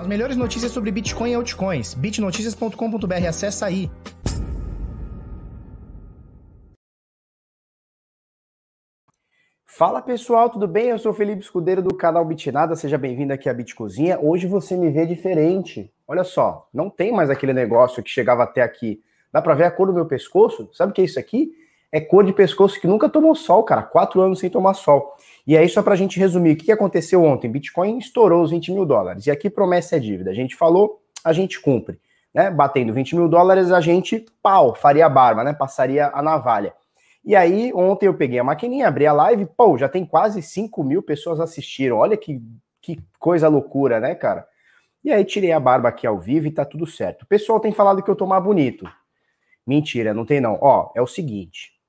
[0.00, 1.92] As melhores notícias sobre Bitcoin e altcoins.
[1.92, 3.90] bitnoticias.com.br, acessa aí.
[9.66, 10.86] Fala pessoal, tudo bem?
[10.88, 14.18] Eu sou Felipe Escudeiro do canal Bitnada, seja bem-vindo aqui à Bitcozinha.
[14.18, 15.92] Hoje você me vê diferente.
[16.08, 19.02] Olha só, não tem mais aquele negócio que chegava até aqui.
[19.30, 20.70] Dá pra ver a cor do meu pescoço?
[20.72, 21.52] Sabe o que é isso aqui?
[21.92, 23.82] É cor de pescoço que nunca tomou sol, cara.
[23.82, 25.16] Quatro anos sem tomar sol.
[25.46, 27.50] E aí, só pra gente resumir, o que aconteceu ontem?
[27.50, 29.26] Bitcoin estourou os 20 mil dólares.
[29.26, 30.30] E aqui promessa é dívida.
[30.30, 31.98] A gente falou, a gente cumpre.
[32.32, 32.48] Né?
[32.48, 35.52] Batendo 20 mil dólares, a gente, pau, faria a barba, né?
[35.52, 36.72] Passaria a navalha.
[37.24, 40.84] E aí, ontem eu peguei a maquininha, abri a live, pô, já tem quase 5
[40.84, 41.96] mil pessoas assistiram.
[41.98, 42.40] Olha que,
[42.80, 44.46] que coisa loucura, né, cara?
[45.02, 47.22] E aí, tirei a barba aqui ao vivo e tá tudo certo.
[47.22, 48.88] O pessoal tem falado que eu tô mais bonito.
[49.66, 50.56] Mentira, não tem não.
[50.60, 51.79] Ó, é o seguinte.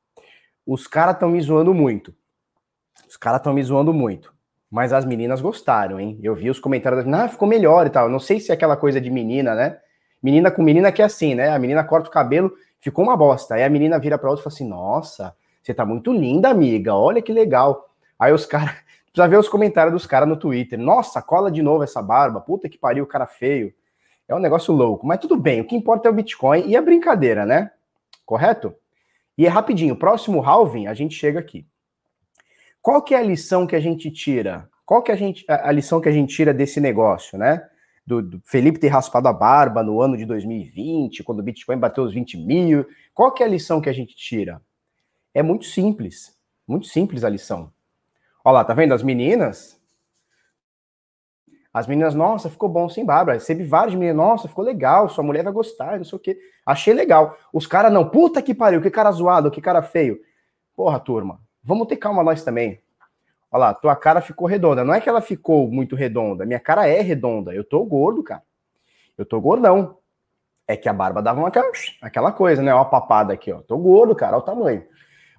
[0.65, 2.13] Os caras estão me zoando muito.
[3.07, 4.33] Os caras estão me zoando muito.
[4.69, 6.17] Mas as meninas gostaram, hein?
[6.23, 8.07] Eu vi os comentários ah, ficou melhor e tal.
[8.09, 9.77] Não sei se é aquela coisa de menina, né?
[10.23, 11.49] Menina com menina que é assim, né?
[11.49, 13.55] A menina corta o cabelo, ficou uma bosta.
[13.55, 16.95] Aí a menina vira pra outra e fala assim: Nossa, você tá muito linda, amiga.
[16.95, 17.89] Olha que legal.
[18.17, 18.75] Aí os caras.
[19.11, 20.79] Precisa ver os comentários dos caras no Twitter.
[20.79, 22.39] Nossa, cola de novo essa barba.
[22.39, 23.73] Puta que pariu, cara feio.
[24.25, 25.05] É um negócio louco.
[25.05, 27.71] Mas tudo bem, o que importa é o Bitcoin e a brincadeira, né?
[28.25, 28.73] Correto?
[29.37, 31.65] E é rapidinho, próximo halving, a gente chega aqui.
[32.81, 34.69] Qual que é a lição que a gente tira?
[34.85, 37.65] Qual que é a, gente, a, a lição que a gente tira desse negócio, né?
[38.05, 42.03] Do, do, Felipe ter raspado a barba no ano de 2020, quando o Bitcoin bateu
[42.03, 42.85] os 20 mil.
[43.13, 44.61] Qual que é a lição que a gente tira?
[45.33, 46.35] É muito simples.
[46.67, 47.71] Muito simples a lição.
[48.43, 48.93] Olha lá, tá vendo?
[48.93, 49.80] As meninas.
[51.73, 53.33] As meninas, nossa, ficou bom sem barba.
[53.33, 56.37] Recebi várias meninas, nossa, ficou legal, sua mulher vai gostar, não sei o quê.
[56.65, 57.37] Achei legal.
[57.53, 60.19] Os caras não, puta que pariu, que cara zoado, que cara feio.
[60.75, 62.81] Porra, turma, vamos ter calma nós também.
[63.49, 64.83] Olha lá, tua cara ficou redonda.
[64.83, 67.53] Não é que ela ficou muito redonda, minha cara é redonda.
[67.53, 68.43] Eu tô gordo, cara.
[69.17, 69.97] Eu tô gordão.
[70.67, 71.51] É que a barba dava uma
[72.01, 72.73] aquela coisa, né?
[72.73, 73.61] Ó, a papada aqui, ó.
[73.61, 74.83] Tô gordo, cara, olha o tamanho.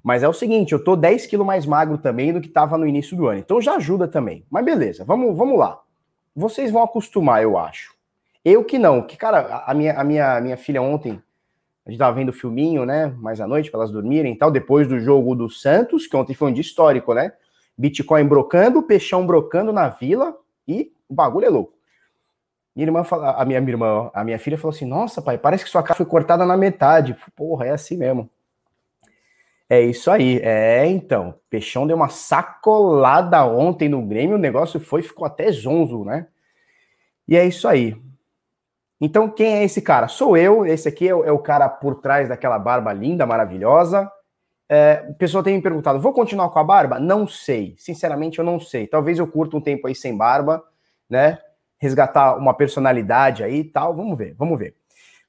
[0.02, 2.86] Mas é o seguinte, eu tô 10 quilos mais magro também do que tava no
[2.86, 3.38] início do ano.
[3.38, 4.44] Então já ajuda também.
[4.50, 5.81] Mas beleza, vamos, vamos lá.
[6.34, 7.94] Vocês vão acostumar, eu acho.
[8.44, 11.22] Eu que não, que, cara, a minha, a minha, minha filha ontem,
[11.86, 13.06] a gente tava vendo o filminho, né?
[13.18, 16.34] Mais à noite, para elas dormirem e tal, depois do jogo do Santos, que ontem
[16.34, 17.32] foi um dia histórico, né?
[17.76, 21.74] Bitcoin brocando, peixão brocando na vila e o bagulho é louco.
[22.74, 25.64] Minha irmã fala, a minha, minha irmã, a minha filha falou assim: Nossa, pai, parece
[25.64, 27.16] que sua cara foi cortada na metade.
[27.36, 28.30] Porra, é assim mesmo.
[29.72, 30.38] É isso aí.
[30.42, 31.34] É, então.
[31.48, 36.26] Peixão deu uma sacolada ontem no Grêmio, o negócio foi, ficou até zonzo, né?
[37.26, 37.96] E é isso aí.
[39.00, 40.08] Então, quem é esse cara?
[40.08, 40.66] Sou eu.
[40.66, 44.12] Esse aqui é o, é o cara por trás daquela barba linda, maravilhosa.
[44.68, 47.00] É, o pessoal tem me perguntado: vou continuar com a barba?
[47.00, 47.74] Não sei.
[47.78, 48.86] Sinceramente, eu não sei.
[48.86, 50.62] Talvez eu curta um tempo aí sem barba,
[51.08, 51.38] né?
[51.78, 53.96] Resgatar uma personalidade aí e tal.
[53.96, 54.76] Vamos ver, vamos ver.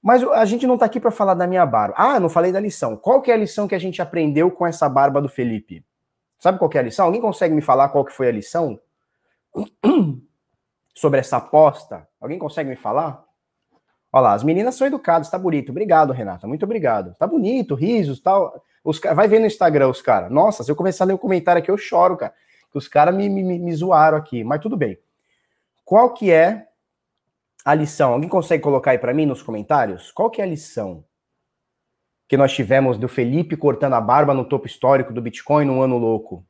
[0.03, 1.95] Mas a gente não tá aqui para falar da minha barba.
[1.97, 2.97] Ah, não falei da lição.
[2.97, 5.85] Qual que é a lição que a gente aprendeu com essa barba do Felipe?
[6.37, 7.05] Sabe qual é a lição?
[7.05, 8.77] Alguém consegue me falar qual que foi a lição?
[10.93, 12.05] Sobre essa aposta?
[12.19, 13.23] Alguém consegue me falar?
[14.11, 15.69] Olha lá, as meninas são educadas, tá bonito.
[15.69, 16.45] Obrigado, Renata.
[16.47, 17.15] Muito obrigado.
[17.15, 18.61] Tá bonito, risos, tal.
[18.83, 20.29] Os, vai ver no Instagram os caras.
[20.29, 22.33] Nossa, se eu começar a ler o comentário aqui, eu choro, cara.
[22.73, 24.43] Os caras me, me, me zoaram aqui.
[24.43, 24.99] Mas tudo bem.
[25.85, 26.67] Qual que é
[27.63, 28.13] a lição?
[28.13, 30.11] Alguém consegue colocar aí para mim nos comentários?
[30.11, 31.05] Qual que é a lição
[32.27, 35.97] que nós tivemos do Felipe cortando a barba no topo histórico do Bitcoin no ano
[35.97, 36.45] louco?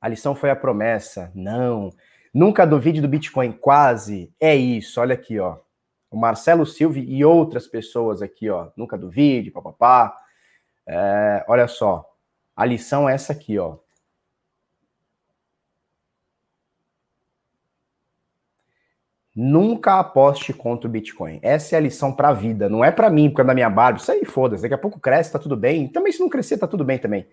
[0.00, 1.32] A lição foi a promessa.
[1.34, 1.90] Não.
[2.32, 3.52] Nunca duvide do Bitcoin.
[3.52, 4.32] Quase.
[4.38, 5.00] É isso.
[5.00, 5.58] Olha aqui, ó
[6.10, 8.70] o Marcelo Silva e outras pessoas aqui, ó.
[8.76, 10.16] Nunca duvide, papapá.
[10.86, 12.08] É, olha só,
[12.54, 13.76] a lição é essa aqui, ó.
[19.36, 21.38] Nunca aposte contra o Bitcoin.
[21.42, 22.68] Essa é a lição para a vida.
[22.70, 23.98] Não é para mim, porque é da minha barba.
[23.98, 24.62] Isso aí, foda-se.
[24.62, 25.86] Daqui a pouco cresce, tá tudo bem.
[25.88, 27.26] Também, se não crescer, tá tudo bem também.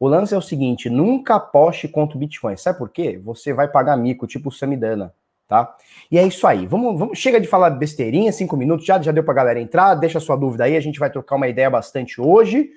[0.00, 2.56] O lance é o seguinte: nunca aposte contra o Bitcoin.
[2.56, 3.20] Sabe por quê?
[3.22, 5.12] Você vai pagar mico, tipo o Samidana
[5.52, 5.76] tá?
[6.10, 6.66] E é isso aí.
[6.66, 9.94] Vamos, vamos chega de falar besteirinha, cinco minutos já, já deu pra galera entrar.
[9.94, 12.70] Deixa sua dúvida aí, a gente vai trocar uma ideia bastante hoje.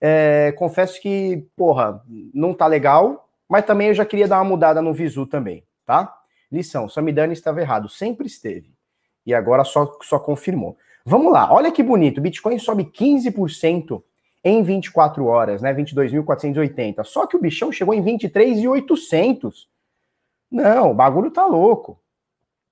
[0.00, 2.02] É, confesso que, porra,
[2.32, 6.12] não tá legal, mas também eu já queria dar uma mudada no visu também, tá?
[6.52, 8.72] Lição, Samidana estava errado, sempre esteve.
[9.24, 10.76] E agora só, só confirmou.
[11.04, 14.02] Vamos lá, olha que bonito, o Bitcoin sobe 15%
[14.44, 15.72] em 24 horas, né?
[15.72, 17.04] 22.480.
[17.04, 19.66] Só que o bichão chegou em 23.800.
[20.50, 21.98] Não, o bagulho tá louco.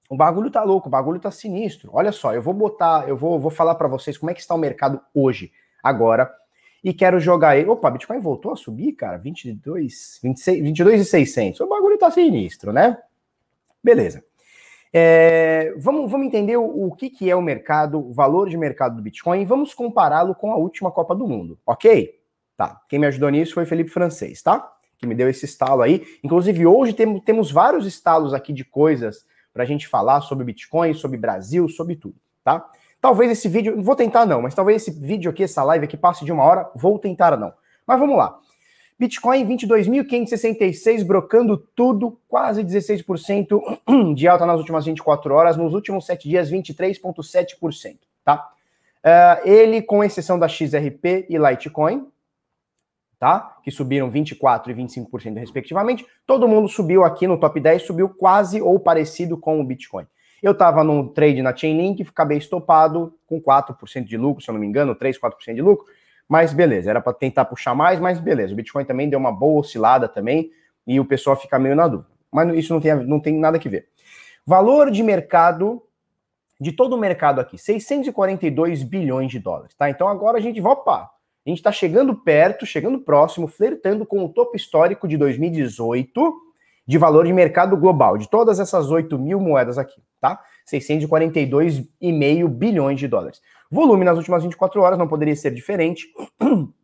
[0.09, 1.91] O bagulho tá louco, o bagulho tá sinistro.
[1.95, 4.55] Olha só, eu vou botar, eu vou, vou falar para vocês como é que está
[4.55, 6.29] o mercado hoje, agora,
[6.83, 7.71] e quero jogar ele.
[7.71, 11.61] Opa, Bitcoin voltou a subir, cara, 22, 26, 22 e 600.
[11.61, 12.99] O bagulho tá sinistro, né?
[13.83, 14.23] Beleza.
[14.93, 18.97] É, vamos, vamos entender o, o, que, que é o mercado, o valor de mercado
[18.97, 22.19] do Bitcoin e vamos compará-lo com a última Copa do Mundo, ok?
[22.57, 22.81] Tá.
[22.89, 24.71] Quem me ajudou nisso foi Felipe Francês, tá?
[24.99, 26.05] Que me deu esse estalo aí.
[26.23, 30.93] Inclusive, hoje tem, temos vários estalos aqui de coisas para a gente falar sobre Bitcoin,
[30.93, 32.69] sobre Brasil, sobre tudo, tá?
[33.01, 36.25] Talvez esse vídeo, vou tentar não, mas talvez esse vídeo aqui, essa live aqui passe
[36.25, 37.53] de uma hora, vou tentar não.
[37.87, 38.39] Mas vamos lá.
[39.01, 43.59] Bitcoin 22.566, brocando tudo, quase 16%
[44.15, 48.51] de alta nas últimas 24 horas, nos últimos 7 dias, 23,7%, tá?
[49.03, 52.09] Uh, ele, com exceção da XRP e Litecoin,
[53.19, 53.57] tá?
[53.65, 58.61] Que subiram 24% e 25% respectivamente, todo mundo subiu aqui no top 10, subiu quase
[58.61, 60.05] ou parecido com o Bitcoin.
[60.43, 64.61] Eu estava num trade na Chainlink, acabei estopado com 4% de lucro, se eu não
[64.61, 65.87] me engano, 3, 4% de lucro,
[66.31, 68.53] mas beleza, era para tentar puxar mais, mas beleza.
[68.53, 70.53] O Bitcoin também deu uma boa oscilada também
[70.87, 72.09] e o pessoal fica meio na dúvida.
[72.31, 73.89] Mas isso não tem, não tem nada que ver.
[74.47, 75.83] Valor de mercado
[76.61, 79.91] de todo o mercado aqui, 642 bilhões de dólares, tá?
[79.91, 81.11] Então agora a gente vai, opa,
[81.45, 86.33] a gente está chegando perto, chegando próximo, flertando com o topo histórico de 2018
[86.87, 90.41] de valor de mercado global, de todas essas 8 mil moedas aqui, tá?
[90.73, 93.41] 642,5 bilhões de dólares.
[93.71, 96.13] Volume nas últimas 24 horas não poderia ser diferente.
[96.43, 96.75] Uh,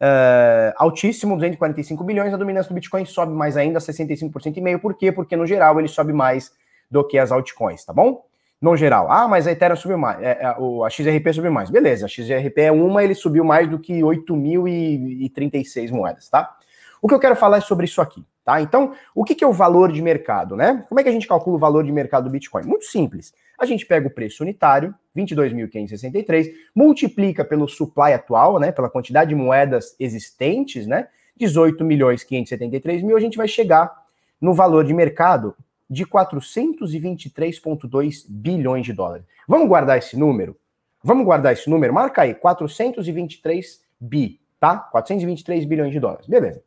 [0.78, 2.32] altíssimo, 245 bilhões.
[2.32, 4.78] A dominância do Bitcoin sobe mais ainda, 65% e meio.
[4.78, 5.12] Por quê?
[5.12, 6.52] Porque no geral ele sobe mais
[6.90, 8.24] do que as altcoins, tá bom?
[8.60, 9.10] No geral.
[9.10, 11.68] Ah, mas a Ethereum subiu mais, é, é, a XRP subiu mais.
[11.68, 16.56] Beleza, a XRP é uma, ele subiu mais do que 8.036 moedas, tá?
[17.02, 18.62] O que eu quero falar é sobre isso aqui, tá?
[18.62, 20.82] Então, o que, que é o valor de mercado, né?
[20.88, 22.64] Como é que a gente calcula o valor de mercado do Bitcoin?
[22.64, 23.34] Muito simples.
[23.58, 29.34] A gente pega o preço unitário, 22.563, multiplica pelo supply atual, né, pela quantidade de
[29.34, 33.92] moedas existentes, né, 18 milhões 573 mil, a gente vai chegar
[34.40, 35.56] no valor de mercado
[35.88, 39.24] de 423,2 bilhões de dólares.
[39.46, 40.56] Vamos guardar esse número?
[41.02, 41.92] Vamos guardar esse número?
[41.92, 44.78] Marca aí, 423 bi, tá?
[44.78, 46.26] 423 bilhões de dólares.
[46.26, 46.62] Beleza.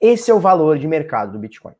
[0.00, 1.74] Esse é o valor de mercado do Bitcoin.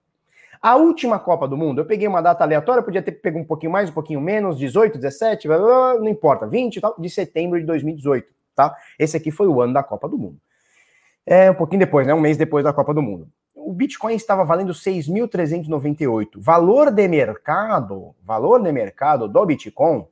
[0.63, 3.73] A última Copa do Mundo, eu peguei uma data aleatória, podia ter pego um pouquinho
[3.73, 8.73] mais, um pouquinho menos, 18, 17, não importa, 20 tal, de setembro de 2018, tá?
[8.97, 10.39] Esse aqui foi o ano da Copa do Mundo.
[11.27, 12.15] É um pouquinho depois, né?
[12.15, 13.29] Um mês depois da Copa do Mundo.
[13.57, 16.29] O Bitcoin estava valendo 6.398.
[16.37, 20.07] Valor de mercado, valor de mercado do Bitcoin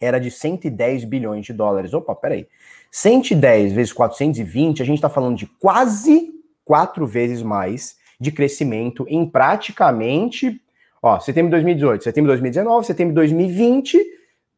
[0.00, 1.92] era de 110 bilhões de dólares.
[1.92, 2.48] Opa, peraí.
[2.90, 6.30] 110 vezes 420, a gente está falando de quase
[6.64, 10.60] quatro vezes mais de crescimento em praticamente,
[11.02, 13.98] ó, setembro de 2018, setembro de 2019, setembro de 2020,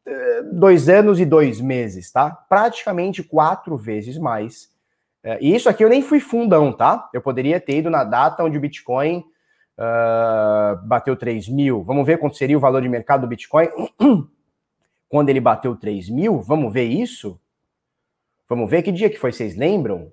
[0.05, 2.31] eh, dois anos e dois meses, tá?
[2.31, 4.69] Praticamente quatro vezes mais.
[5.23, 7.09] Eh, e isso aqui eu nem fui fundão, tá?
[7.13, 9.23] Eu poderia ter ido na data onde o Bitcoin
[9.77, 11.83] uh, bateu 3 mil.
[11.83, 13.67] Vamos ver quanto seria o valor de mercado do Bitcoin
[15.09, 16.41] quando ele bateu 3 mil.
[16.41, 17.39] Vamos ver isso?
[18.49, 20.11] Vamos ver que dia que foi, vocês lembram?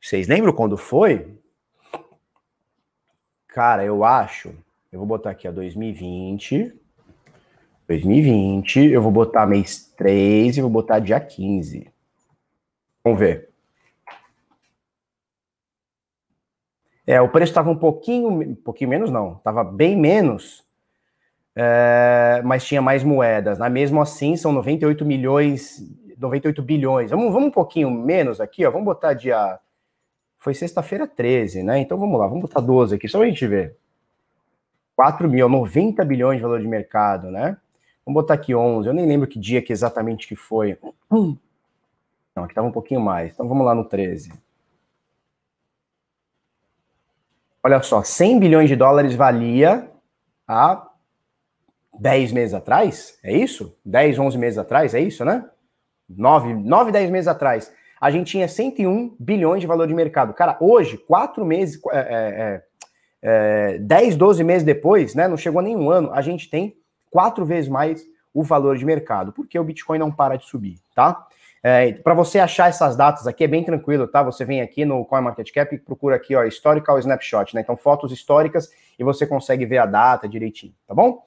[0.00, 1.38] Vocês lembram quando foi?
[3.56, 4.54] Cara, eu acho.
[4.92, 6.74] Eu vou botar aqui a 2020.
[7.88, 11.90] 2020, eu vou botar mês 3 e vou botar dia 15.
[13.02, 13.48] Vamos ver.
[17.06, 20.62] É, o preço estava um pouquinho, um pouquinho menos não, estava bem menos,
[21.54, 23.58] é, mas tinha mais moedas.
[23.58, 23.70] Né?
[23.70, 25.82] Mesmo assim, são 98 milhões,
[26.18, 27.10] 98 bilhões.
[27.10, 28.70] Vamos, vamos um pouquinho menos aqui, ó.
[28.70, 29.58] Vamos botar dia
[30.46, 31.80] foi sexta-feira 13, né?
[31.80, 33.76] Então vamos lá, vamos botar 12 aqui, só a gente ver.
[34.94, 37.56] 4 mil, 90 bilhões de valor de mercado, né?
[38.04, 40.78] Vamos botar aqui 11, eu nem lembro que dia que exatamente que foi.
[41.10, 44.32] Não, aqui estava um pouquinho mais, então vamos lá no 13.
[47.60, 49.90] Olha só, 100 bilhões de dólares valia
[50.46, 50.88] há
[51.98, 53.76] 10 meses atrás, é isso?
[53.84, 55.44] 10, 11 meses atrás, é isso, né?
[56.08, 60.34] 9, 9 10 meses atrás a gente tinha 101 bilhões de valor de mercado.
[60.34, 62.62] Cara, hoje, quatro meses, é,
[63.22, 65.26] é, é, 10, é, 12 meses depois, né?
[65.26, 66.76] Não chegou nem um ano, a gente tem
[67.10, 71.26] quatro vezes mais o valor de mercado, porque o Bitcoin não para de subir, tá?
[71.62, 74.22] É, para você achar essas datas aqui é bem tranquilo, tá?
[74.22, 77.62] Você vem aqui no CoinMarketCap e procura aqui, ó, Historical Snapshot, né?
[77.62, 81.22] Então, fotos históricas e você consegue ver a data direitinho, tá bom?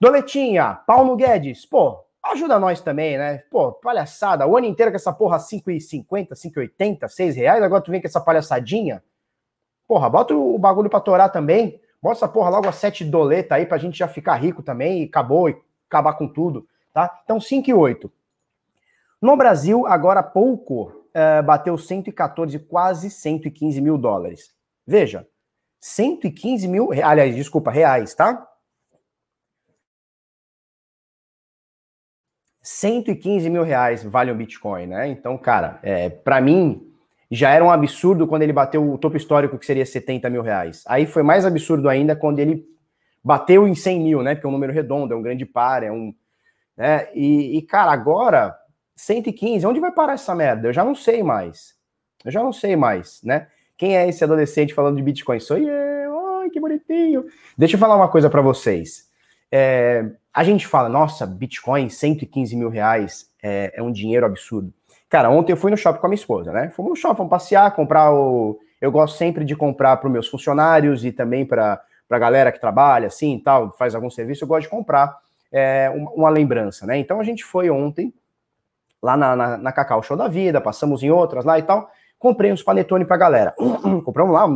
[0.00, 3.38] Doletinha, Paulo Guedes, pô, Ajuda nós também, né?
[3.50, 4.46] Pô, palhaçada.
[4.46, 7.62] O ano inteiro com essa porra 5,50, 5,80, 6 reais.
[7.62, 9.02] Agora tu vem com essa palhaçadinha.
[9.88, 11.80] Porra, bota o bagulho pra torar também.
[12.00, 15.06] Bota essa porra logo a 7 doleta aí pra gente já ficar rico também e
[15.06, 15.56] acabou e
[15.88, 17.20] acabar com tudo, tá?
[17.22, 18.10] Então 5,8.
[19.20, 24.52] No Brasil, agora há pouco, uh, bateu 114, quase 115 mil dólares.
[24.84, 25.28] Veja,
[25.78, 28.48] 115 mil, aliás, desculpa, reais, tá?
[32.62, 35.08] 115 mil reais vale o Bitcoin, né?
[35.08, 36.88] Então, cara, é, para mim
[37.30, 40.84] já era um absurdo quando ele bateu o topo histórico que seria 70 mil reais.
[40.86, 42.64] Aí foi mais absurdo ainda quando ele
[43.24, 44.34] bateu em 100 mil, né?
[44.34, 46.14] Porque é um número redondo, é um grande par, é um.
[46.76, 47.08] Né?
[47.14, 48.54] E, e, cara, agora
[48.94, 50.68] 115, onde vai parar essa merda?
[50.68, 51.74] Eu já não sei mais.
[52.24, 53.48] Eu já não sei mais, né?
[53.76, 55.40] Quem é esse adolescente falando de Bitcoin?
[55.40, 57.24] Sou eu, ai, que bonitinho.
[57.58, 59.10] Deixa eu falar uma coisa para vocês.
[59.52, 64.72] É, a gente fala, nossa, Bitcoin, 115 mil reais é, é, um dinheiro absurdo.
[65.10, 66.70] Cara, ontem eu fui no shopping com a minha esposa, né?
[66.70, 68.58] Fomos no shopping, vamos passear, comprar o.
[68.80, 72.58] Eu gosto sempre de comprar para os meus funcionários e também para a galera que
[72.58, 75.16] trabalha, assim tal, faz algum serviço, eu gosto de comprar
[75.52, 76.96] é, uma, lembrança, né?
[76.96, 78.12] Então a gente foi ontem
[79.02, 81.90] lá na, na, na, Cacau Show da Vida, passamos em outras lá e tal.
[82.18, 83.54] Comprei uns panetone pra galera.
[84.04, 84.46] Compramos lá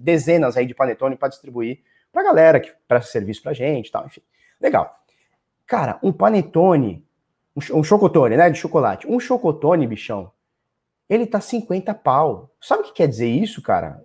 [0.00, 1.80] dezenas aí de panetone para distribuir
[2.14, 4.22] pra galera que presta serviço pra gente tal, enfim.
[4.60, 4.98] Legal.
[5.66, 7.04] Cara, um panetone,
[7.54, 9.06] um, um chocotone, né, de chocolate.
[9.06, 10.30] Um chocotone, bichão,
[11.08, 12.50] ele tá 50 pau.
[12.60, 14.02] Sabe o que quer dizer isso, cara?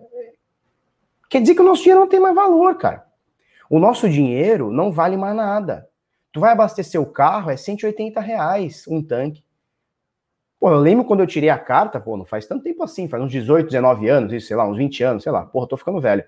[1.28, 3.06] Quer dizer que o nosso dinheiro não tem mais valor, cara.
[3.70, 5.88] O nosso dinheiro não vale mais nada.
[6.32, 9.44] Tu vai abastecer o carro, é 180 reais um tanque.
[10.58, 13.22] Pô, eu lembro quando eu tirei a carta, pô, não faz tanto tempo assim, faz
[13.22, 16.00] uns 18, 19 anos, isso, sei lá, uns 20 anos, sei lá, porra, tô ficando
[16.00, 16.22] velho.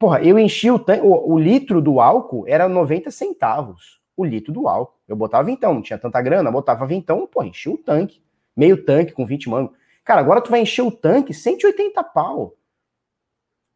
[0.00, 4.50] Porra, eu enchi o tanque, o, o litro do álcool era 90 centavos, o litro
[4.50, 4.98] do álcool.
[5.06, 8.22] Eu botava vintão, não tinha tanta grana, botava vintão, pô, enchi o tanque,
[8.56, 9.76] meio tanque com 20 mangos.
[10.02, 12.54] Cara, agora tu vai encher o tanque, 180 pau.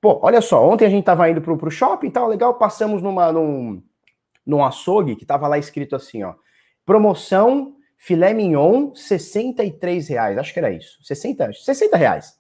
[0.01, 3.03] Pô, olha só, ontem a gente tava indo pro, pro shopping e tal, legal, passamos
[3.03, 3.83] numa, num,
[4.47, 6.35] num açougue que tava lá escrito assim, ó,
[6.87, 10.39] promoção filé mignon, 63 reais.
[10.39, 10.99] Acho que era isso.
[11.03, 12.39] 60, 60 reais.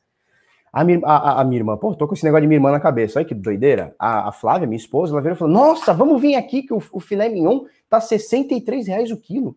[0.75, 3.21] A, a, a, minha irmã, pô, tô com esse negócio de minha irmã na cabeça.
[3.21, 3.95] Olha que doideira.
[3.97, 6.83] A, a Flávia, minha esposa, ela veio e falou: Nossa, vamos vir aqui que o,
[6.91, 9.57] o filé mignon tá 63 reais o quilo.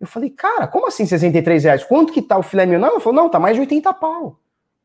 [0.00, 1.84] Eu falei, cara, como assim 63 reais?
[1.84, 2.86] Quanto que tá o filé mignon?
[2.86, 4.40] Ela falou, não, tá mais de 80 pau.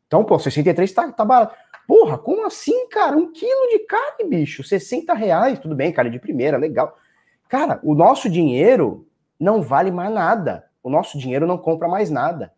[0.06, 1.56] Então, pô, 63 tá, tá barato.
[1.88, 3.16] Porra, como assim, cara?
[3.16, 5.58] Um quilo de carne, bicho, 60 reais.
[5.58, 6.98] Tudo bem, carne de primeira, legal.
[7.48, 9.08] Cara, o nosso dinheiro
[9.40, 10.66] não vale mais nada.
[10.84, 12.52] O nosso dinheiro não compra mais nada.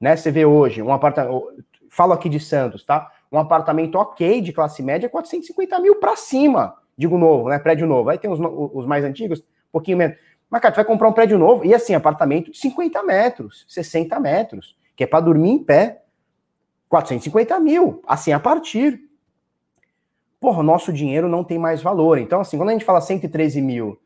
[0.00, 0.16] Né?
[0.16, 1.64] Você vê hoje um apartamento.
[1.96, 3.10] Falo aqui de Santos, tá?
[3.32, 6.76] Um apartamento ok de classe média, 450 mil para cima.
[6.94, 7.58] Digo novo, né?
[7.58, 8.10] Prédio novo.
[8.10, 10.18] Aí tem os, os mais antigos, um pouquinho menos.
[10.50, 14.20] Mas, cara, tu vai comprar um prédio novo e assim, apartamento de 50 metros, 60
[14.20, 16.02] metros, que é para dormir em pé.
[16.90, 19.00] 450 mil, assim a partir.
[20.38, 22.18] Porra, nosso dinheiro não tem mais valor.
[22.18, 23.98] Então, assim, quando a gente fala 113 mil,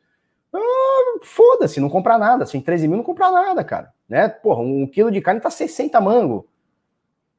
[1.23, 2.45] foda-se, não comprar nada.
[2.45, 3.93] Assim, 13 mil não comprar nada, cara.
[4.09, 4.29] Né?
[4.29, 6.47] Porra, um quilo de carne tá 60 mango.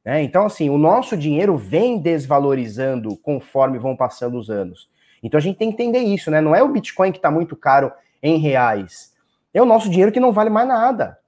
[0.03, 0.24] Né?
[0.24, 4.89] Então, assim, o nosso dinheiro vem desvalorizando conforme vão passando os anos.
[5.24, 6.41] Então a gente tem que entender isso, né?
[6.41, 7.91] Não é o Bitcoin que está muito caro
[8.22, 9.15] em reais.
[9.53, 11.20] É o nosso dinheiro que não vale mais nada.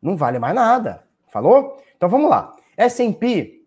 [0.00, 1.04] Não vale mais nada.
[1.28, 1.82] Falou?
[1.96, 2.54] Então vamos lá.
[2.76, 3.64] S&P,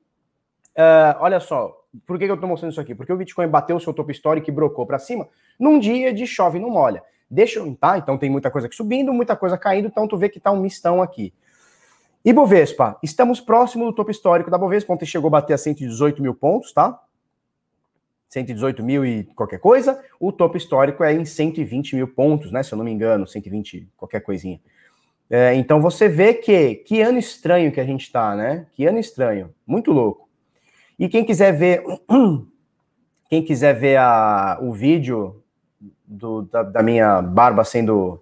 [0.77, 2.93] uh, olha só, por que, eu estou mostrando isso aqui?
[2.93, 5.27] Porque o Bitcoin bateu o seu topo histórico e brocou para cima
[5.59, 7.03] num dia de chove não molha.
[7.29, 7.97] Deixa eu, tá?
[7.97, 10.61] Então tem muita coisa aqui subindo, muita coisa caindo, então tu vê que tá um
[10.61, 11.33] mistão aqui.
[12.23, 16.21] E Bovespa, estamos próximo do topo histórico da Bovespa, ontem chegou a bater a 118
[16.21, 16.99] mil pontos, tá?
[18.29, 20.01] 118 mil e qualquer coisa.
[20.19, 22.63] O topo histórico é em 120 mil pontos, né?
[22.63, 24.59] Se eu não me engano, 120 qualquer coisinha.
[25.29, 28.67] É, então você vê que que ano estranho que a gente tá, né?
[28.73, 30.27] Que ano estranho, muito louco.
[30.97, 31.83] E quem quiser ver,
[33.29, 35.43] quem quiser ver a, o vídeo
[36.07, 38.21] do, da, da, minha barba sendo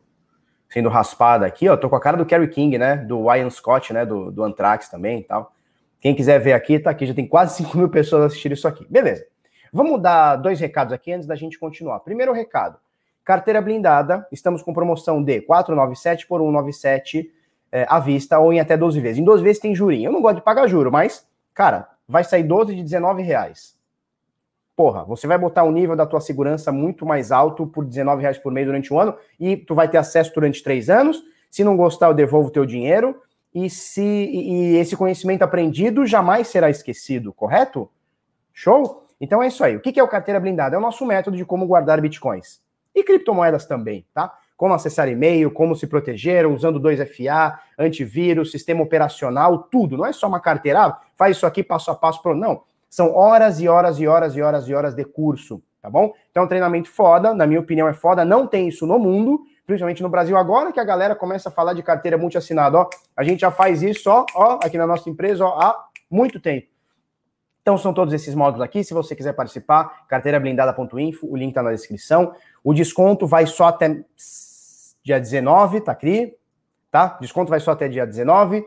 [0.68, 2.98] sendo raspada aqui, ó, tô com a cara do Kerry King, né?
[2.98, 4.06] Do Ian Scott, né?
[4.06, 5.54] Do, do Anthrax também e tal.
[6.02, 7.06] Quem quiser ver aqui, tá aqui.
[7.06, 8.86] Já tem quase 5 mil pessoas assistindo isso aqui.
[8.90, 9.26] Beleza.
[9.72, 12.00] Vamos dar dois recados aqui antes da gente continuar.
[12.00, 12.78] Primeiro recado.
[13.24, 17.32] Carteira blindada, estamos com promoção de 497 por 197
[17.72, 19.18] é, à vista ou em até 12 vezes.
[19.18, 20.10] Em 12 vezes tem jurinho.
[20.10, 23.75] Eu não gosto de pagar juro, mas, cara, vai sair 12 de 19 reais.
[24.76, 28.38] Porra, você vai botar o nível da tua segurança muito mais alto por 19 reais
[28.38, 31.24] por mês durante um ano e tu vai ter acesso durante três anos.
[31.50, 33.22] Se não gostar, eu devolvo o teu dinheiro.
[33.54, 37.90] E, se, e esse conhecimento aprendido jamais será esquecido, correto?
[38.54, 39.08] Show?
[39.20, 39.78] Então é isso aí.
[39.78, 40.76] O que é o carteira blindada?
[40.76, 42.62] É o nosso método de como guardar bitcoins.
[42.94, 44.38] E criptomoedas também, tá?
[44.58, 49.98] como acessar e-mail, como se proteger, usando 2FA, antivírus, sistema operacional, tudo.
[49.98, 52.40] Não é só uma carteira, ah, faz isso aqui passo a passo, pronto.
[52.40, 52.64] Não.
[52.96, 56.14] São horas e horas e horas e horas e horas de curso, tá bom?
[56.32, 59.42] Então, é um treinamento foda, na minha opinião é foda, não tem isso no mundo,
[59.68, 63.22] principalmente no Brasil agora que a galera começa a falar de carteira multiassinada, ó, a
[63.22, 66.68] gente já faz isso, ó, ó, aqui na nossa empresa, ó, há muito tempo.
[67.62, 68.82] Então são todos esses módulos aqui.
[68.82, 72.34] Se você quiser participar, carteirablindada.info, o link está na descrição.
[72.64, 74.06] O desconto vai só até
[75.04, 76.34] dia 19, tá aqui,
[76.90, 77.18] tá?
[77.20, 78.66] Desconto vai só até dia 19,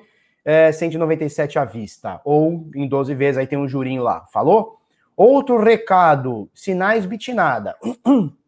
[0.48, 4.78] é, 197 à vista, ou em 12 vezes, aí tem um jurinho lá, falou?
[5.14, 7.76] Outro recado, sinais bitnada.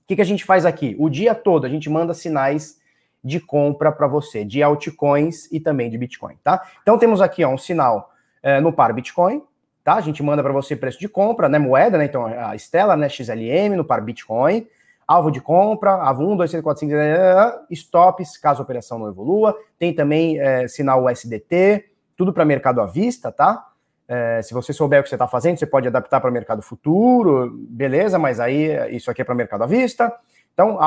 [0.00, 0.96] O que, que a gente faz aqui?
[0.98, 2.78] O dia todo a gente manda sinais
[3.22, 6.66] de compra para você, de altcoins e também de Bitcoin, tá?
[6.80, 8.10] Então temos aqui ó, um sinal
[8.42, 9.42] é, no par Bitcoin,
[9.84, 9.96] tá?
[9.96, 11.58] A gente manda para você preço de compra, né?
[11.58, 12.06] Moeda, né?
[12.06, 13.06] Então a Stella, né?
[13.10, 14.66] XLM no par Bitcoin,
[15.08, 19.08] alvo de compra, alvo 1, 2, 3, 4, 5, 6, stops, caso a operação não
[19.08, 19.56] evolua.
[19.78, 23.64] Tem também é, sinal USDT, tudo para mercado à vista, tá?
[24.06, 27.50] É, se você souber o que você está fazendo, você pode adaptar para mercado futuro,
[27.70, 30.14] beleza, mas aí isso aqui é para mercado à vista.
[30.52, 30.78] Então,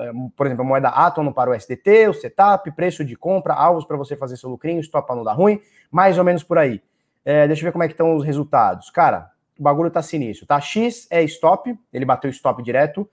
[0.00, 3.84] é, por exemplo, a moeda Atom para o SDT, o setup, preço de compra, alvos
[3.84, 5.60] para você fazer seu lucrinho, stop para não dar ruim,
[5.90, 6.82] mais ou menos por aí.
[7.24, 8.90] É, deixa eu ver como é que estão os resultados.
[8.90, 10.60] Cara, o bagulho tá sinistro, tá?
[10.60, 13.08] X é stop, ele bateu stop direto.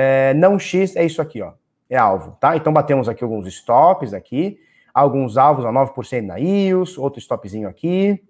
[0.00, 1.54] É, não X é isso aqui, ó.
[1.90, 2.56] É alvo, tá?
[2.56, 4.60] Então batemos aqui alguns stops aqui,
[4.94, 8.22] alguns alvos, ó, 9% na IOS, outro stopzinho aqui.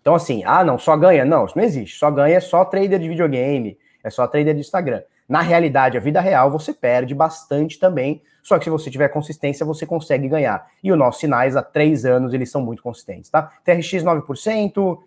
[0.00, 1.24] Então, assim, ah, não, só ganha.
[1.24, 1.96] Não, isso não existe.
[1.96, 5.00] Só ganha é só trader de videogame, é só trader de Instagram.
[5.28, 8.20] Na realidade, a vida real, você perde bastante também.
[8.42, 10.66] Só que se você tiver consistência, você consegue ganhar.
[10.82, 13.52] E os nossos sinais, há três anos, eles são muito consistentes, tá?
[13.64, 14.98] TRX 9%,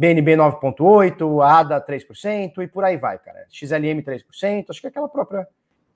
[0.00, 3.44] BNB 9,8%, ADA 3% e por aí vai, cara.
[3.50, 5.46] XLM 3%, acho que é aquela própria.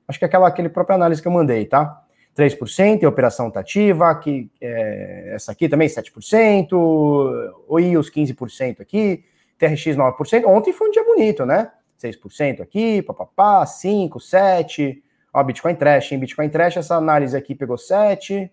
[0.06, 2.02] Acho que é aquela aquele própria análise que eu mandei, tá?
[2.36, 6.72] 3%, e operação tá ativa, aqui, é, essa aqui também 7%,
[7.66, 9.24] o IOS 15% aqui,
[9.56, 10.44] TRX 9%.
[10.48, 11.70] Ontem foi um dia bonito, né?
[11.98, 15.02] 6% aqui, papapá, 5, 7.
[15.32, 16.18] Ó, Bitcoin Trash, hein?
[16.18, 18.52] Bitcoin Trash, essa análise aqui pegou 7.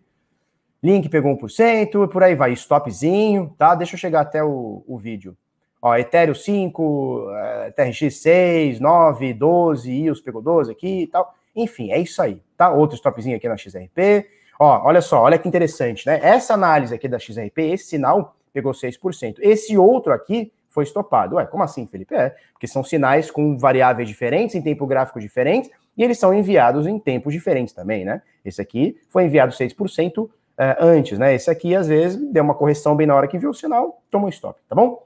[0.83, 3.75] Link pegou 1%, por aí vai, stopzinho, tá?
[3.75, 5.37] Deixa eu chegar até o, o vídeo.
[5.81, 11.33] Ó, Ethereum 5, é, TRX 6, 9, 12, IOS pegou 12 aqui e tal.
[11.55, 12.71] Enfim, é isso aí, tá?
[12.71, 14.27] Outro stopzinho aqui na XRP.
[14.59, 16.19] Ó, olha só, olha que interessante, né?
[16.21, 19.37] Essa análise aqui da XRP, esse sinal pegou 6%.
[19.39, 21.35] Esse outro aqui foi estopado.
[21.35, 22.15] Ué, como assim, Felipe?
[22.15, 26.87] É, porque são sinais com variáveis diferentes, em tempo gráfico diferentes, e eles são enviados
[26.87, 28.21] em tempos diferentes também, né?
[28.45, 31.33] Esse aqui foi enviado 6% é, antes, né?
[31.33, 34.29] Esse aqui, às vezes, deu uma correção bem na hora que viu o sinal, tomou
[34.29, 35.05] stop, tá bom?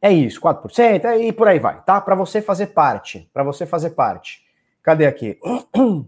[0.00, 2.00] É isso, 4%, é, e por aí vai, tá?
[2.00, 4.44] Para você fazer parte, para você fazer parte.
[4.82, 5.38] Cadê aqui?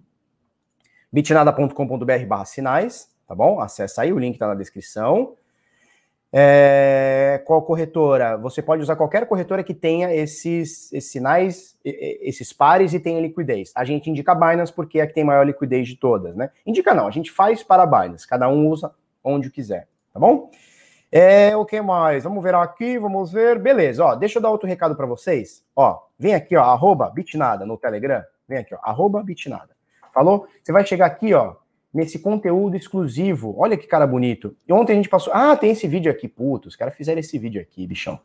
[1.10, 3.58] bitnada.com.br barra sinais, tá bom?
[3.58, 5.34] Acessa aí, o link tá na descrição.
[6.38, 8.36] É, qual corretora?
[8.36, 13.72] Você pode usar qualquer corretora que tenha esses, esses, sinais, esses pares e tenha liquidez.
[13.74, 16.50] A gente indica a Binance porque é a que tem maior liquidez de todas, né?
[16.66, 18.92] Indica não, a gente faz para a Binance, cada um usa
[19.24, 20.50] onde quiser, tá bom?
[21.10, 22.24] É, o que mais?
[22.24, 23.58] Vamos ver aqui, vamos ver.
[23.58, 25.64] Beleza, ó, deixa eu dar outro recado para vocês.
[25.74, 28.22] Ó, vem aqui, ó, arroba bitnada no Telegram.
[28.46, 29.74] Vem aqui, ó, arroba bitnada.
[30.12, 30.46] Falou?
[30.62, 31.54] Você vai chegar aqui, ó,
[31.96, 33.54] nesse conteúdo exclusivo.
[33.56, 34.54] Olha que cara bonito.
[34.68, 35.32] E ontem a gente passou.
[35.32, 36.28] Ah, tem esse vídeo aqui.
[36.28, 38.20] Puta, os caras fizeram esse vídeo aqui, bichão.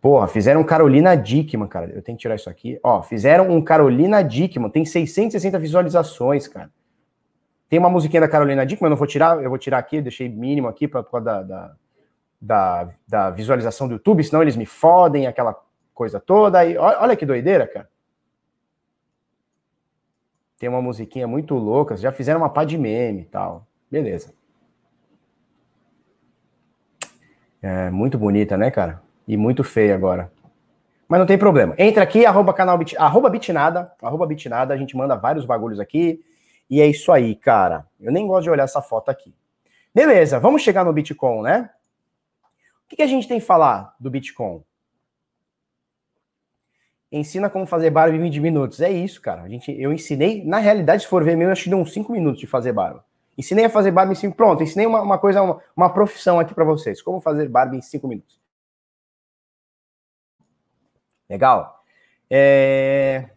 [0.00, 1.90] Porra, fizeram Carolina Dickman, cara.
[1.90, 2.80] Eu tenho que tirar isso aqui.
[2.82, 4.68] Ó, fizeram um Carolina Dickman.
[4.68, 6.70] Tem 660 visualizações, cara.
[7.68, 10.28] Tem uma musiquinha da Carolina Dickman, eu não vou tirar, eu vou tirar aqui, deixei
[10.28, 11.72] mínimo aqui para da, da,
[12.40, 15.54] da, da, visualização do YouTube, senão eles me fodem, aquela
[15.94, 16.64] coisa toda.
[16.64, 17.88] E olha que doideira, cara.
[20.60, 23.66] Tem uma musiquinha muito louca, já fizeram uma pá de meme e tal.
[23.90, 24.34] Beleza.
[27.62, 29.02] É muito bonita, né, cara?
[29.26, 30.30] E muito feia agora.
[31.08, 31.74] Mas não tem problema.
[31.78, 36.22] Entra aqui, arroba canal arroba bitnada, arroba bitnada, a gente manda vários bagulhos aqui.
[36.68, 37.86] E é isso aí, cara.
[37.98, 39.34] Eu nem gosto de olhar essa foto aqui.
[39.94, 41.70] Beleza, vamos chegar no Bitcoin, né?
[42.84, 44.62] O que, que a gente tem que falar do Bitcoin?
[47.10, 48.80] Ensina como fazer barba em 20 minutos.
[48.80, 49.42] É isso, cara.
[49.42, 52.12] A gente, eu ensinei, na realidade, se for ver mesmo, acho que deu uns 5
[52.12, 53.04] minutos de fazer barba.
[53.36, 54.36] Ensinei a fazer barba em 5.
[54.36, 57.00] Pronto, ensinei uma, uma coisa, uma, uma profissão aqui para vocês.
[57.02, 58.38] Como fazer barba em 5 minutos.
[61.28, 61.82] Legal?
[62.28, 63.30] É...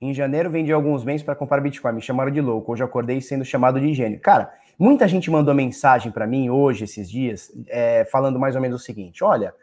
[0.00, 1.94] Em janeiro vendi alguns bens para comprar Bitcoin.
[1.94, 2.72] Me chamaram de louco.
[2.72, 4.20] Hoje acordei sendo chamado de gênio.
[4.20, 8.80] Cara, Muita gente mandou mensagem para mim hoje, esses dias, é, falando mais ou menos
[8.80, 9.54] o seguinte: olha,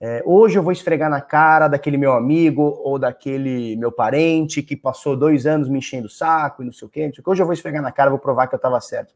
[0.00, 4.76] é, hoje eu vou esfregar na cara daquele meu amigo ou daquele meu parente que
[4.76, 7.24] passou dois anos me enchendo o saco e não sei o quê, não sei o
[7.24, 7.30] quê.
[7.30, 9.14] Hoje eu vou esfregar na cara, vou provar que eu estava certo.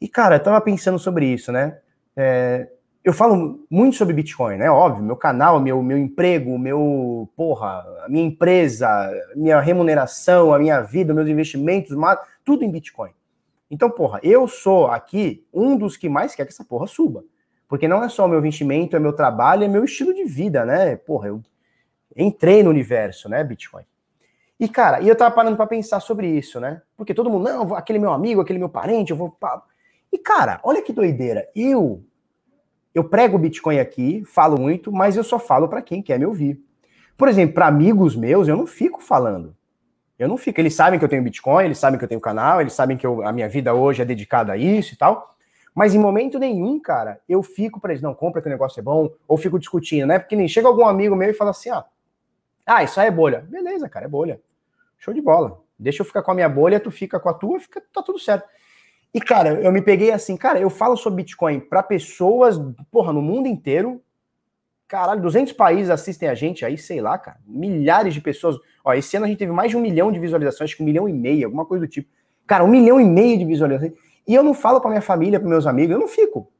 [0.00, 1.78] E, cara, eu tava pensando sobre isso, né?
[2.16, 2.68] É,
[3.04, 4.70] eu falo muito sobre Bitcoin, né?
[4.70, 8.88] Óbvio, meu canal, meu, meu emprego, meu, porra, a minha empresa,
[9.36, 11.94] minha remuneração, a minha vida, meus investimentos,
[12.42, 13.10] tudo em Bitcoin.
[13.74, 17.24] Então, porra, eu sou aqui um dos que mais quer que essa porra suba.
[17.66, 20.64] Porque não é só o meu investimento, é meu trabalho, é meu estilo de vida,
[20.64, 20.94] né?
[20.94, 21.42] Porra, eu
[22.16, 23.82] entrei no universo, né, Bitcoin.
[24.60, 26.82] E, cara, e eu tava parando para pensar sobre isso, né?
[26.96, 29.36] Porque todo mundo, não, aquele meu amigo, aquele meu parente, eu vou.
[30.12, 31.48] E, cara, olha que doideira.
[31.52, 32.04] Eu
[32.94, 36.62] eu prego Bitcoin aqui, falo muito, mas eu só falo para quem quer me ouvir.
[37.16, 39.56] Por exemplo, para amigos meus, eu não fico falando.
[40.18, 40.60] Eu não fico.
[40.60, 43.06] Eles sabem que eu tenho Bitcoin, eles sabem que eu tenho canal, eles sabem que
[43.06, 45.34] eu, a minha vida hoje é dedicada a isso e tal.
[45.74, 48.82] Mas em momento nenhum, cara, eu fico para eles, não, compra que o negócio é
[48.82, 50.20] bom, ou fico discutindo, né?
[50.20, 51.84] Porque nem chega algum amigo meu e fala assim, ah,
[52.64, 53.44] ah, isso aí é bolha.
[53.48, 54.40] Beleza, cara, é bolha.
[54.98, 55.60] Show de bola.
[55.78, 58.18] Deixa eu ficar com a minha bolha, tu fica com a tua, fica, tá tudo
[58.18, 58.48] certo.
[59.12, 62.56] E, cara, eu me peguei assim, cara, eu falo sobre Bitcoin para pessoas,
[62.90, 64.00] porra, no mundo inteiro.
[64.86, 67.38] Caralho, 200 países assistem a gente aí, sei lá, cara.
[67.46, 68.56] Milhares de pessoas.
[68.84, 70.86] Ó, esse ano a gente teve mais de um milhão de visualizações, acho que um
[70.86, 72.08] milhão e meio, alguma coisa do tipo.
[72.46, 73.92] Cara, um milhão e meio de visualizações.
[74.26, 76.50] E eu não falo pra minha família, pros meus amigos, eu não fico.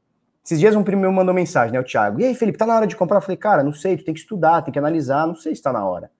[0.43, 2.19] Esses dias um primo meu mandou mensagem, né, o Thiago.
[2.21, 3.17] E aí, Felipe, tá na hora de comprar?
[3.17, 5.61] Eu falei, cara, não sei, tu tem que estudar, tem que analisar, não sei se
[5.61, 6.11] tá na hora.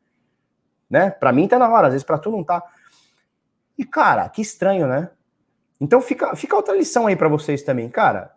[0.90, 1.12] Né?
[1.12, 2.64] Pra mim tá na hora, às vezes pra tu não tá.
[3.78, 5.10] E, cara, que estranho, né?
[5.80, 8.35] Então fica, fica outra lição aí para vocês também, cara.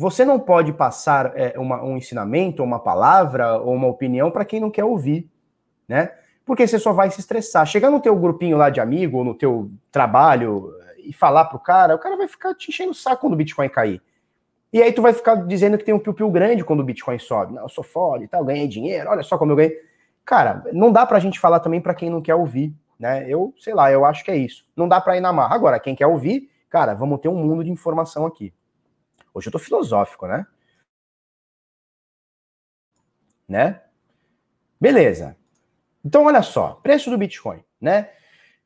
[0.00, 4.58] Você não pode passar é, uma, um ensinamento, uma palavra ou uma opinião para quem
[4.58, 5.28] não quer ouvir,
[5.86, 6.12] né?
[6.46, 7.66] Porque você só vai se estressar.
[7.66, 10.72] Chegar no teu grupinho lá de amigo ou no teu trabalho
[11.04, 13.68] e falar pro cara, o cara vai ficar te enchendo o saco quando o Bitcoin
[13.68, 14.00] cair.
[14.72, 17.52] E aí tu vai ficar dizendo que tem um piu-piu grande quando o Bitcoin sobe.
[17.52, 19.76] Não, eu sou foda e tal, ganhei dinheiro, olha só como eu ganhei.
[20.24, 23.26] Cara, não dá pra gente falar também para quem não quer ouvir, né?
[23.28, 24.64] Eu, sei lá, eu acho que é isso.
[24.74, 25.54] Não dá pra ir na marra.
[25.54, 28.54] Agora, quem quer ouvir, Cara, vamos ter um mundo de informação aqui.
[29.32, 30.46] Hoje eu tô filosófico, né?
[33.48, 33.80] Né?
[34.80, 35.36] Beleza.
[36.04, 38.10] Então, olha só, preço do Bitcoin, né?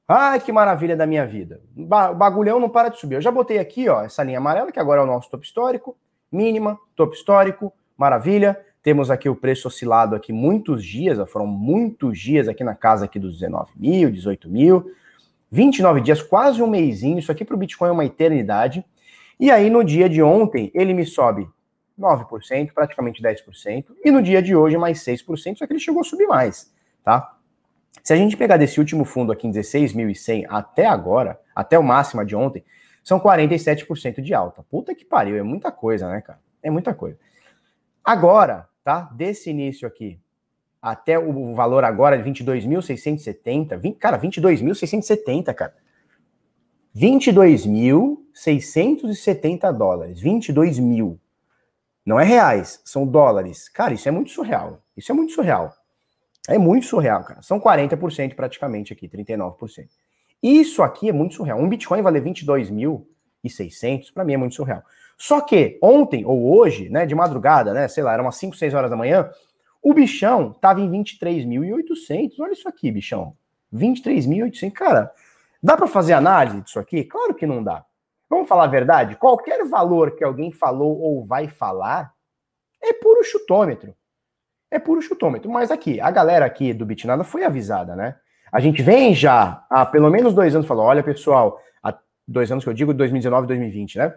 [0.06, 1.62] Ai, que maravilha da minha vida.
[1.76, 3.16] O bagulhão não para de subir.
[3.16, 5.96] Eu já botei aqui, ó, essa linha amarela, que agora é o nosso topo histórico,
[6.30, 8.60] mínima, topo histórico, maravilha.
[8.82, 13.18] Temos aqui o preço oscilado aqui muitos dias, foram muitos dias aqui na casa aqui
[13.18, 14.92] dos 19 mil, 18 mil.
[15.50, 17.18] 29 dias, quase um mêsinho.
[17.18, 18.84] Isso aqui para o Bitcoin é uma eternidade.
[19.38, 21.48] E aí, no dia de ontem, ele me sobe
[21.98, 23.86] 9%, praticamente 10%.
[24.04, 27.36] E no dia de hoje, mais 6%, só que ele chegou a subir mais, tá?
[28.02, 32.24] Se a gente pegar desse último fundo aqui em 16.100 até agora, até o máximo
[32.24, 32.64] de ontem,
[33.02, 34.62] são 47% de alta.
[34.62, 36.38] Puta que pariu, é muita coisa, né, cara?
[36.62, 37.18] É muita coisa.
[38.02, 39.10] Agora, tá?
[39.14, 40.18] Desse início aqui
[40.80, 45.74] até o valor agora de 22.670, cara, 22.670, cara.
[46.96, 51.18] 22.670 dólares, 22 mil.
[52.06, 53.68] Não é reais, são dólares.
[53.68, 54.80] Cara, isso é muito surreal.
[54.96, 55.74] Isso é muito surreal.
[56.48, 57.42] É muito surreal, cara.
[57.42, 59.88] São 40% praticamente aqui, 39%.
[60.42, 61.58] Isso aqui é muito surreal.
[61.58, 64.82] Um Bitcoin valer 22.600, para mim é muito surreal.
[65.16, 68.74] Só que ontem ou hoje, né, de madrugada, né, sei lá, eram umas 5, 6
[68.74, 69.30] horas da manhã,
[69.82, 72.34] o bichão estava em 23.800.
[72.40, 73.34] Olha isso aqui, bichão.
[73.72, 74.72] 23.800.
[74.72, 75.10] Cara,
[75.64, 77.04] dá para fazer análise disso aqui?
[77.04, 77.84] Claro que não dá.
[78.28, 79.16] Vamos falar a verdade?
[79.16, 82.12] Qualquer valor que alguém falou ou vai falar
[82.82, 83.94] é puro chutômetro.
[84.70, 85.50] É puro chutômetro.
[85.50, 88.16] Mas aqui, a galera aqui do Bitnada foi avisada, né?
[88.52, 91.96] A gente vem já há pelo menos dois anos falou: olha, pessoal, há
[92.26, 94.14] dois anos que eu digo, 2019 e 2020, né?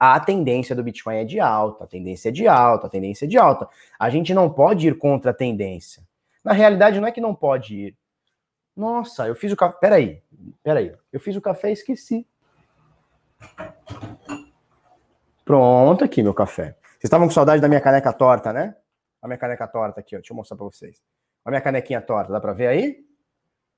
[0.00, 3.28] a tendência do Bitcoin é de alta, a tendência é de alta, a tendência é
[3.28, 3.68] de alta.
[3.98, 6.02] A gente não pode ir contra a tendência.
[6.42, 7.96] Na realidade, não é que não pode ir.
[8.74, 9.76] Nossa, eu fiz o café.
[9.78, 10.22] Peraí,
[10.62, 10.94] peraí.
[11.12, 12.26] Eu fiz o café e esqueci.
[15.44, 16.76] Pronto, aqui meu café.
[16.82, 18.76] Vocês estavam com saudade da minha caneca torta, né?
[19.22, 20.18] A minha caneca torta aqui, ó.
[20.18, 21.02] Deixa eu mostrar pra vocês.
[21.44, 23.04] A minha canequinha torta, dá pra ver aí?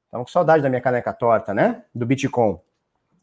[0.05, 1.85] Estavam com saudade da minha caneca torta, né?
[1.95, 2.59] Do Bitcoin.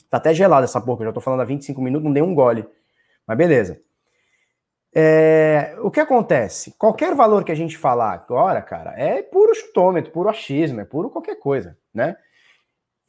[0.10, 2.34] Tá até gelada essa porra, eu já tô falando há 25 minutos, não dei um
[2.34, 2.67] gole.
[3.28, 3.80] Mas beleza.
[4.95, 6.73] É, o que acontece?
[6.78, 11.12] Qualquer valor que a gente falar agora, cara, é puro chutômetro, puro achismo, é puro
[11.12, 12.17] qualquer coisa, né?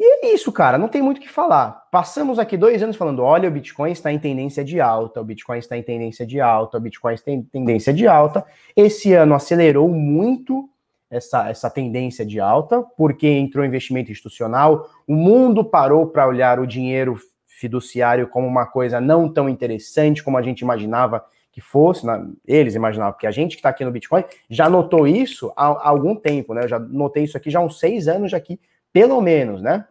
[0.00, 1.86] E é isso, cara, não tem muito o que falar.
[1.90, 5.58] Passamos aqui dois anos falando: olha, o Bitcoin está em tendência de alta, o Bitcoin
[5.58, 8.42] está em tendência de alta, o Bitcoin está em tendência de alta.
[8.74, 10.70] Esse ano acelerou muito
[11.10, 16.66] essa, essa tendência de alta, porque entrou investimento institucional, o mundo parou para olhar o
[16.66, 22.06] dinheiro fiduciário como uma coisa não tão interessante como a gente imaginava que fosse,
[22.46, 25.88] eles imaginavam, porque a gente que está aqui no Bitcoin já notou isso há, há,
[25.88, 26.62] algum tempo, né?
[26.64, 28.58] Eu já notei isso aqui já há uns seis anos aqui,
[28.92, 29.86] pelo menos, né?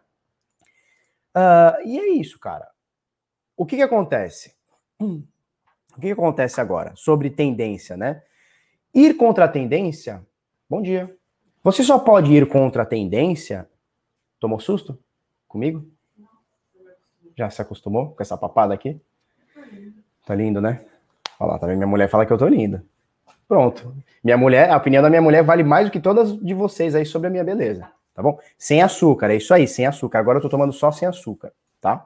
[1.36, 2.68] Uh, e é isso, cara.
[3.56, 4.56] O que que acontece?
[5.00, 5.22] O
[5.96, 8.22] que que acontece agora sobre tendência, né?
[8.94, 10.26] Ir contra a tendência,
[10.70, 11.16] bom dia.
[11.64, 13.70] Você só pode ir contra a tendência.
[14.40, 14.98] Tomou susto
[15.48, 15.86] comigo?
[17.38, 19.00] Já se acostumou com essa papada aqui?
[20.26, 20.86] Tá lindo, né?
[21.40, 21.78] Olha lá, tá vendo?
[21.78, 22.82] Minha mulher fala que eu tô lindo.
[23.48, 23.96] Pronto.
[24.24, 27.06] Minha mulher, a opinião da minha mulher vale mais do que todas de vocês aí
[27.06, 28.38] sobre a minha beleza, tá bom?
[28.58, 30.20] Sem açúcar, é isso aí, sem açúcar.
[30.20, 32.06] Agora eu tô tomando só sem açúcar, tá?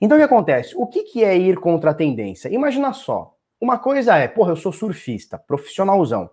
[0.00, 0.76] Então o que acontece?
[0.76, 2.48] O que, que é ir contra a tendência?
[2.48, 3.34] Imagina só.
[3.60, 6.30] Uma coisa é, porra, eu sou surfista, profissionalzão.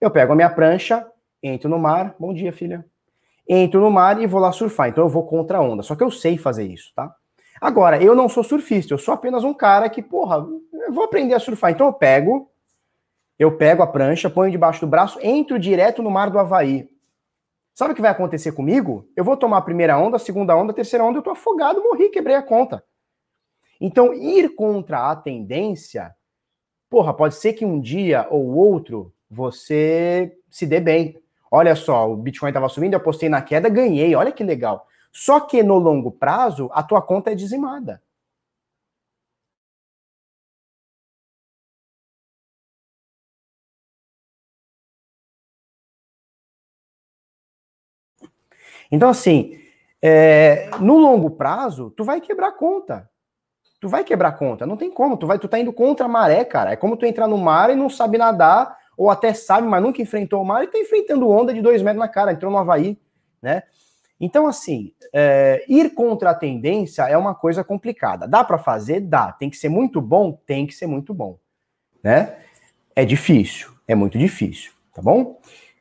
[0.00, 1.06] Eu pego a minha prancha,
[1.42, 2.16] entro no mar.
[2.18, 2.82] Bom dia, filha.
[3.46, 4.88] Entro no mar e vou lá surfar.
[4.88, 5.82] Então eu vou contra a onda.
[5.82, 7.14] Só que eu sei fazer isso, tá?
[7.60, 11.34] Agora, eu não sou surfista, eu sou apenas um cara que, porra, eu vou aprender
[11.34, 11.72] a surfar.
[11.72, 12.50] Então eu pego,
[13.38, 16.88] eu pego a prancha, ponho debaixo do braço, entro direto no mar do Havaí.
[17.76, 19.06] Sabe o que vai acontecer comigo?
[19.14, 21.82] Eu vou tomar a primeira onda, a segunda onda, a terceira onda, eu tô afogado,
[21.82, 22.82] morri, quebrei a conta.
[23.78, 26.16] Então, ir contra a tendência,
[26.88, 31.20] porra, pode ser que um dia ou outro você se dê bem.
[31.50, 34.86] Olha só, o Bitcoin estava subindo, eu apostei na queda, ganhei, olha que legal.
[35.12, 38.02] Só que no longo prazo, a tua conta é dizimada.
[48.90, 49.58] Então, assim,
[50.02, 53.08] é, no longo prazo, tu vai quebrar conta
[53.80, 56.44] tu vai quebrar conta, não tem como, tu vai, tu tá indo contra a maré,
[56.44, 56.72] cara.
[56.72, 60.00] É como tu entrar no mar e não sabe nadar, ou até sabe, mas nunca
[60.00, 62.98] enfrentou o mar e tá enfrentando onda de dois metros na cara, entrou no Havaí,
[63.40, 63.62] né?
[64.18, 68.26] Então, assim, é, ir contra a tendência é uma coisa complicada.
[68.26, 69.00] Dá para fazer?
[69.00, 69.30] Dá.
[69.30, 70.32] Tem que ser muito bom?
[70.46, 71.38] Tem que ser muito bom,
[72.02, 72.36] né?
[72.94, 75.38] É difícil, é muito difícil, tá bom?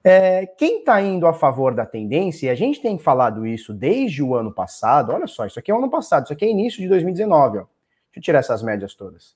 [0.08, 4.22] É, quem está indo a favor da tendência, e a gente tem falado isso desde
[4.22, 6.80] o ano passado, olha só, isso aqui é o ano passado, isso aqui é início
[6.80, 7.62] de 2019, ó.
[7.62, 7.70] Deixa
[8.18, 9.36] eu tirar essas médias todas.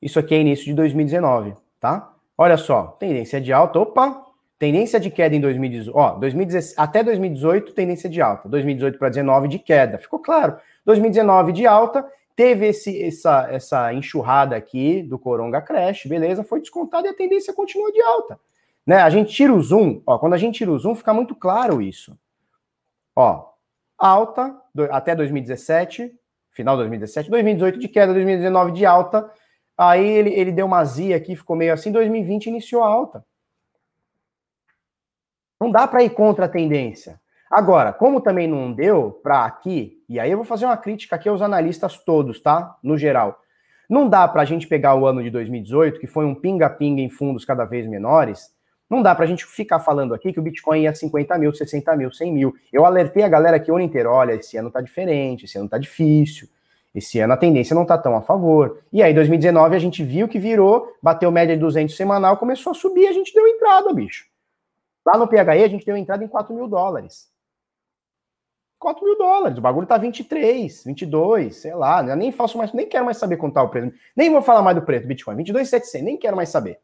[0.00, 2.14] Isso aqui é início de 2019, tá?
[2.38, 4.24] Olha só, tendência de alta, opa,
[4.56, 9.48] tendência de queda em 2018, ó, 2017, até 2018 tendência de alta, 2018 para 19
[9.48, 10.56] de queda, ficou claro.
[10.84, 17.06] 2019 de alta, teve esse, essa, essa enxurrada aqui do Coronga Crash, beleza, foi descontado
[17.06, 18.38] e a tendência continua de alta.
[18.86, 18.96] Né?
[18.98, 21.80] A gente tira o zoom, ó, quando a gente tira o zoom fica muito claro
[21.80, 22.16] isso.
[23.16, 23.48] Ó,
[23.98, 26.14] alta do, até 2017,
[26.50, 29.30] final de 2017, 2018 de queda, 2019 de alta.
[29.76, 33.24] Aí ele, ele deu uma zia aqui, ficou meio assim, 2020 iniciou alta.
[35.58, 37.18] Não dá para ir contra a tendência.
[37.50, 41.28] Agora, como também não deu para aqui, e aí eu vou fazer uma crítica aqui
[41.28, 42.76] aos analistas todos, tá?
[42.82, 43.40] No geral.
[43.88, 47.08] Não dá para a gente pegar o ano de 2018, que foi um pinga-pinga em
[47.08, 48.50] fundos cada vez menores,
[48.88, 51.96] não dá para a gente ficar falando aqui que o Bitcoin ia 50 mil, 60
[51.96, 52.54] mil, 100 mil.
[52.72, 55.68] Eu alertei a galera aqui o ano inteiro, olha, esse ano tá diferente, esse ano
[55.68, 56.48] tá difícil,
[56.94, 58.80] esse ano a tendência não tá tão a favor.
[58.92, 62.74] E aí, 2019, a gente viu que virou, bateu média de 200 semanal, começou a
[62.74, 64.26] subir, a gente deu entrada, bicho.
[65.04, 67.28] Lá no PHE, a gente deu entrada em 4 mil dólares.
[68.78, 72.88] 4 mil dólares, o bagulho tá 23, 22, sei lá, eu nem faço mais, nem
[72.88, 76.04] quero mais saber contar o preço, nem vou falar mais do preço do Bitcoin, 22,700,
[76.04, 76.78] nem quero mais saber.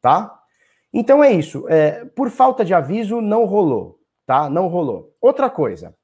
[0.00, 0.38] Tá?
[0.92, 1.68] Então é isso.
[1.68, 4.50] É, por falta de aviso, não rolou, tá?
[4.50, 5.14] Não rolou.
[5.20, 5.94] Outra coisa,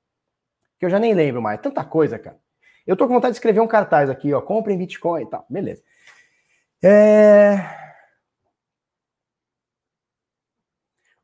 [0.79, 2.39] que eu já nem lembro mais, tanta coisa, cara.
[2.87, 5.83] Eu tô com vontade de escrever um cartaz aqui, ó, comprem Bitcoin e tal, beleza.
[6.83, 7.59] É...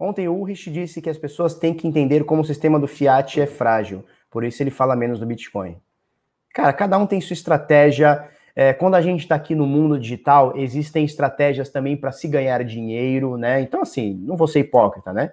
[0.02, 3.40] Ontem o Ulrich disse que as pessoas têm que entender como o sistema do Fiat
[3.40, 5.76] é frágil, por isso ele fala menos do Bitcoin.
[6.52, 10.54] Cara, cada um tem sua estratégia é, quando a gente está aqui no mundo digital,
[10.56, 13.60] existem estratégias também para se ganhar dinheiro, né?
[13.60, 15.32] Então, assim, não vou ser hipócrita, né?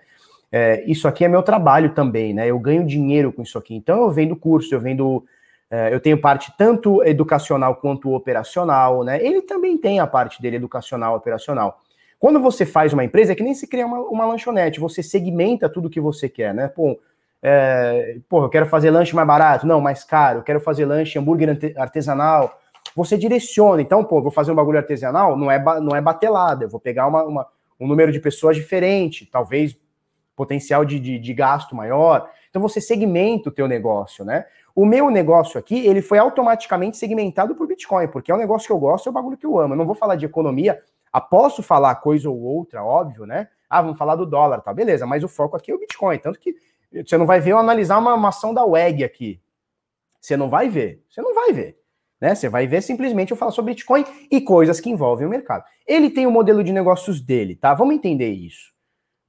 [0.52, 2.48] É, isso aqui é meu trabalho também, né?
[2.48, 3.76] Eu ganho dinheiro com isso aqui.
[3.76, 5.26] Então, eu vendo curso, eu vendo.
[5.70, 9.24] É, eu tenho parte tanto educacional quanto operacional, né?
[9.24, 11.82] Ele também tem a parte dele educacional, operacional.
[12.20, 15.70] Quando você faz uma empresa, é que nem se cria uma, uma lanchonete, você segmenta
[15.70, 16.68] tudo que você quer, né?
[16.68, 17.00] Pô,
[17.42, 21.18] é, pô, eu quero fazer lanche mais barato, não, mais caro, eu quero fazer lanche
[21.18, 22.60] hambúrguer artesanal,
[22.94, 23.82] você direciona.
[23.82, 27.08] Então, pô, vou fazer um bagulho artesanal, não é, não é batelada, eu vou pegar
[27.08, 27.48] uma, uma,
[27.80, 29.78] um número de pessoas diferente, talvez
[30.36, 32.30] potencial de, de, de, gasto maior.
[32.50, 34.46] Então você segmenta o teu negócio, né?
[34.76, 38.72] O meu negócio aqui, ele foi automaticamente segmentado por Bitcoin, porque é um negócio que
[38.72, 39.74] eu gosto, é o um bagulho que eu amo.
[39.74, 43.48] Eu não vou falar de economia, ah, posso falar coisa ou outra, óbvio, né?
[43.70, 44.74] Ah, vamos falar do dólar, tá?
[44.74, 46.18] Beleza, mas o foco aqui é o Bitcoin.
[46.18, 46.56] Tanto que
[47.06, 49.40] você não vai ver eu analisar uma, uma ação da WEG aqui.
[50.20, 51.04] Você não vai ver.
[51.10, 51.80] Você não vai ver.
[52.20, 52.36] Né?
[52.36, 55.64] Você vai ver simplesmente eu falar sobre Bitcoin e coisas que envolvem o mercado.
[55.88, 57.74] Ele tem o um modelo de negócios dele, tá?
[57.74, 58.74] Vamos entender isso.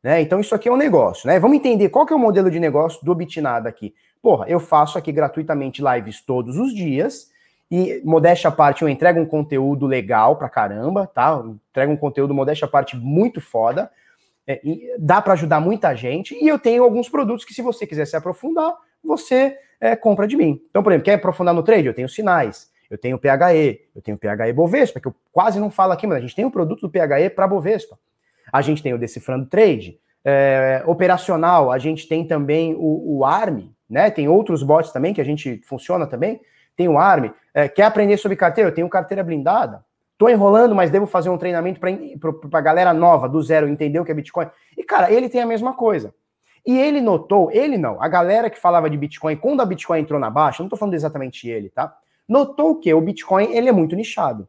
[0.02, 0.22] Né?
[0.22, 1.38] Então isso aqui é um negócio, né?
[1.38, 3.94] Vamos entender qual que é o modelo de negócio do Bitnada aqui.
[4.22, 7.29] Porra, eu faço aqui gratuitamente lives todos os dias
[7.70, 11.40] e modéstia à parte eu entrego um conteúdo legal pra caramba, tá?
[11.44, 13.90] Eu entrego um conteúdo modéstia à parte muito foda.
[14.46, 14.60] É,
[14.98, 18.16] dá para ajudar muita gente e eu tenho alguns produtos que se você quiser se
[18.16, 20.60] aprofundar, você é, compra de mim.
[20.70, 21.86] Então, por exemplo, quer aprofundar no trade?
[21.86, 25.92] Eu tenho sinais, eu tenho PHE, eu tenho PHE Bovespa, que eu quase não falo
[25.92, 27.96] aqui, mas a gente tem um produto do PHE para Bovespa.
[28.52, 33.70] A gente tem o Decifrando Trade, é, operacional, a gente tem também o, o ARM,
[33.88, 34.10] né?
[34.10, 36.40] Tem outros bots também que a gente funciona também.
[36.80, 37.30] Tem o ARM.
[37.52, 38.70] É, quer aprender sobre carteira?
[38.70, 39.84] Eu tenho carteira blindada.
[40.16, 44.04] Tô enrolando, mas devo fazer um treinamento para a galera nova, do zero, entender o
[44.04, 44.46] que é Bitcoin.
[44.78, 46.14] E, cara, ele tem a mesma coisa.
[46.66, 50.18] E ele notou, ele não, a galera que falava de Bitcoin, quando a Bitcoin entrou
[50.18, 51.94] na baixa, não tô falando exatamente ele, tá?
[52.26, 54.48] Notou que o Bitcoin, ele é muito nichado.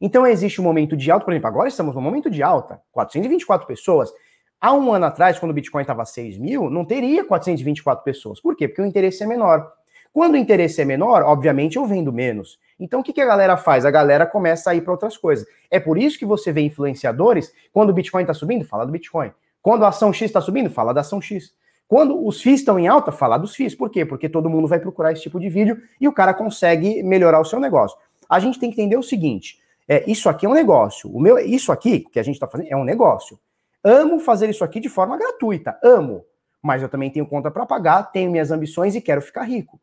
[0.00, 3.68] Então existe um momento de alta, por exemplo, agora estamos no momento de alta, 424
[3.68, 4.12] pessoas.
[4.60, 8.40] Há um ano atrás, quando o Bitcoin estava 6 mil, não teria 424 pessoas.
[8.40, 8.66] Por quê?
[8.66, 9.78] Porque o interesse é menor.
[10.12, 12.58] Quando o interesse é menor, obviamente eu vendo menos.
[12.78, 13.84] Então o que, que a galera faz?
[13.84, 15.46] A galera começa a ir para outras coisas.
[15.70, 19.30] É por isso que você vê influenciadores, quando o Bitcoin está subindo, fala do Bitcoin.
[19.62, 21.52] Quando a ação X está subindo, fala da ação X.
[21.86, 23.74] Quando os FIIs estão em alta, fala dos FIIs.
[23.74, 24.04] Por quê?
[24.04, 27.44] Porque todo mundo vai procurar esse tipo de vídeo e o cara consegue melhorar o
[27.44, 27.98] seu negócio.
[28.28, 31.10] A gente tem que entender o seguinte: é, isso aqui é um negócio.
[31.10, 33.38] O meu, isso aqui que a gente está fazendo é um negócio.
[33.82, 36.24] Amo fazer isso aqui de forma gratuita, amo.
[36.62, 39.80] Mas eu também tenho conta para pagar, tenho minhas ambições e quero ficar rico.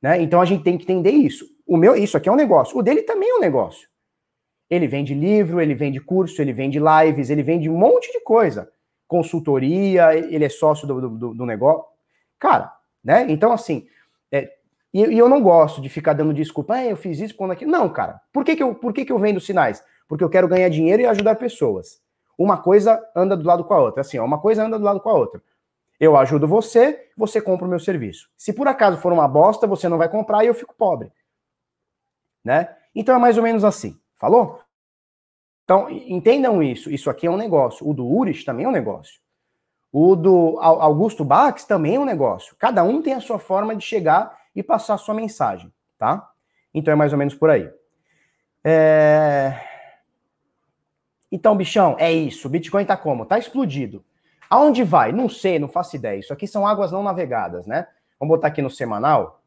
[0.00, 0.20] Né?
[0.20, 1.46] Então a gente tem que entender isso.
[1.66, 2.76] O meu, isso aqui é um negócio.
[2.78, 3.88] O dele também é um negócio.
[4.68, 8.70] Ele vende livro, ele vende curso, ele vende lives, ele vende um monte de coisa.
[9.06, 11.84] Consultoria, ele é sócio do, do, do negócio.
[12.38, 13.26] Cara, né?
[13.28, 13.86] Então, assim,
[14.32, 14.52] é,
[14.92, 17.64] e, e, eu não gosto de ficar dando desculpa, ah, eu fiz isso quando aqui.
[17.64, 18.20] Não, cara.
[18.32, 19.82] Por que, que, eu, por que, que eu vendo sinais?
[20.08, 22.00] Porque eu quero ganhar dinheiro e ajudar pessoas.
[22.38, 24.00] Uma coisa anda do lado com a outra.
[24.00, 25.42] Assim, ó, uma coisa anda do lado com a outra.
[25.98, 28.28] Eu ajudo você, você compra o meu serviço.
[28.36, 31.10] Se por acaso for uma bosta, você não vai comprar e eu fico pobre.
[32.44, 32.74] Né?
[32.94, 33.98] Então é mais ou menos assim.
[34.16, 34.60] Falou?
[35.64, 36.90] Então, entendam isso.
[36.90, 37.86] Isso aqui é um negócio.
[37.88, 39.20] O do Urich também é um negócio.
[39.92, 42.54] O do Augusto Bax também é um negócio.
[42.58, 46.30] Cada um tem a sua forma de chegar e passar a sua mensagem, tá?
[46.72, 47.68] Então é mais ou menos por aí.
[48.62, 49.58] É...
[51.32, 52.46] Então, bichão, é isso.
[52.46, 53.26] O Bitcoin tá como?
[53.26, 54.04] Tá explodido.
[54.48, 55.12] Aonde vai?
[55.12, 56.18] Não sei, não faço ideia.
[56.18, 57.86] Isso aqui são águas não navegadas, né?
[58.18, 59.42] Vamos botar aqui no semanal.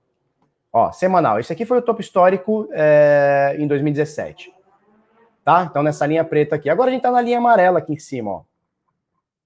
[0.72, 1.40] Ó, semanal.
[1.40, 4.54] Esse aqui foi o topo histórico é, em 2017.
[5.44, 5.66] Tá?
[5.70, 6.70] Então, nessa linha preta aqui.
[6.70, 8.44] Agora a gente tá na linha amarela aqui em cima, ó.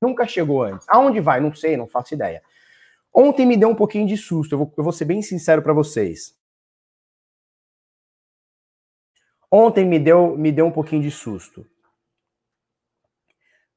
[0.02, 0.86] Nunca chegou antes.
[0.90, 1.40] Aonde vai?
[1.40, 2.42] Não sei, não faço ideia.
[3.14, 4.56] Ontem me deu um pouquinho de susto.
[4.56, 6.36] Eu vou, eu vou ser bem sincero para vocês.
[9.50, 11.66] Ontem me deu, me deu um pouquinho de susto.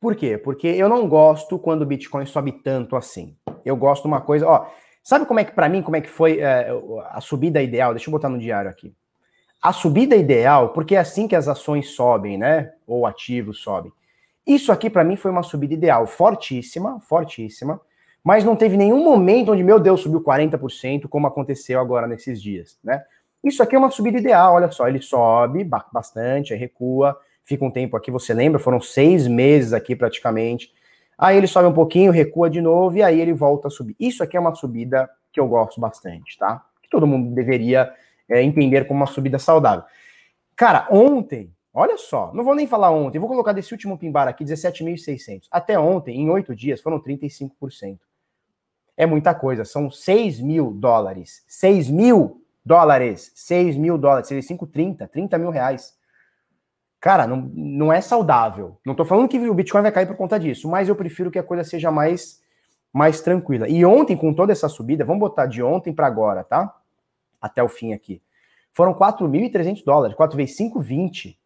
[0.00, 0.36] Por quê?
[0.36, 3.36] Porque eu não gosto quando o Bitcoin sobe tanto assim.
[3.64, 4.66] Eu gosto de uma coisa, ó,
[5.02, 6.68] sabe como é que para mim como é que foi é,
[7.10, 7.92] a subida ideal?
[7.92, 8.94] Deixa eu botar no diário aqui.
[9.62, 12.72] A subida ideal, porque é assim que as ações sobem, né?
[12.86, 13.90] Ou ativos sobem.
[14.46, 17.80] Isso aqui para mim foi uma subida ideal, fortíssima, fortíssima,
[18.22, 22.78] mas não teve nenhum momento onde meu Deus subiu 40%, como aconteceu agora nesses dias,
[22.84, 23.02] né?
[23.42, 27.16] Isso aqui é uma subida ideal, olha só, ele sobe bastante, aí recua,
[27.46, 28.58] fica um tempo aqui, você lembra?
[28.58, 30.70] Foram seis meses aqui praticamente.
[31.16, 33.96] Aí ele sobe um pouquinho, recua de novo e aí ele volta a subir.
[33.98, 36.62] Isso aqui é uma subida que eu gosto bastante, tá?
[36.82, 37.90] Que todo mundo deveria
[38.28, 39.84] é, entender como uma subida saudável.
[40.54, 44.44] Cara, ontem, olha só, não vou nem falar ontem, vou colocar desse último pimbar aqui,
[44.44, 45.46] 17.600.
[45.50, 47.98] Até ontem, em oito dias, foram 35%.
[48.96, 51.44] É muita coisa, são 6 mil dólares.
[51.46, 53.30] 6 mil dólares.
[53.34, 55.95] 6 mil dólares, seria 5, 30, 30 mil reais.
[57.06, 58.78] Cara, não, não é saudável.
[58.84, 61.38] Não tô falando que o Bitcoin vai cair por conta disso, mas eu prefiro que
[61.38, 62.42] a coisa seja mais,
[62.92, 63.68] mais tranquila.
[63.68, 66.74] E ontem, com toda essa subida, vamos botar de ontem para agora, tá?
[67.40, 68.20] Até o fim aqui.
[68.72, 70.16] Foram 4.300 dólares.
[70.16, 71.38] 4 vezes 5, 20.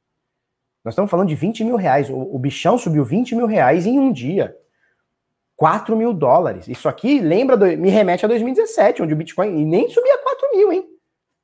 [0.83, 2.09] Nós estamos falando de 20 mil reais.
[2.09, 4.57] O, o bichão subiu 20 mil reais em um dia.
[5.57, 6.69] 4 mil dólares.
[6.69, 10.57] Isso aqui lembra, do, me remete a 2017, onde o Bitcoin e nem subia 4
[10.57, 10.89] mil, hein?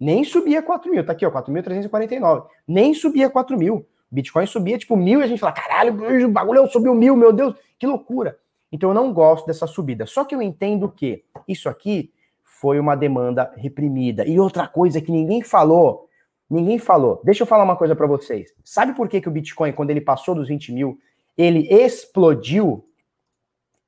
[0.01, 1.05] Nem subia 4 mil.
[1.05, 2.47] Tá aqui, ó, 4.349.
[2.67, 3.87] Nem subia 4 mil.
[4.11, 7.55] Bitcoin subia tipo mil e a gente fala, caralho, o bagulho subiu mil, meu Deus,
[7.79, 8.39] que loucura.
[8.71, 10.07] Então eu não gosto dessa subida.
[10.07, 14.27] Só que eu entendo que isso aqui foi uma demanda reprimida.
[14.27, 16.09] E outra coisa que ninguém falou,
[16.49, 17.21] ninguém falou.
[17.25, 18.53] Deixa eu falar uma coisa para vocês.
[18.65, 20.99] Sabe por que, que o Bitcoin, quando ele passou dos 20 mil,
[21.37, 22.89] ele explodiu?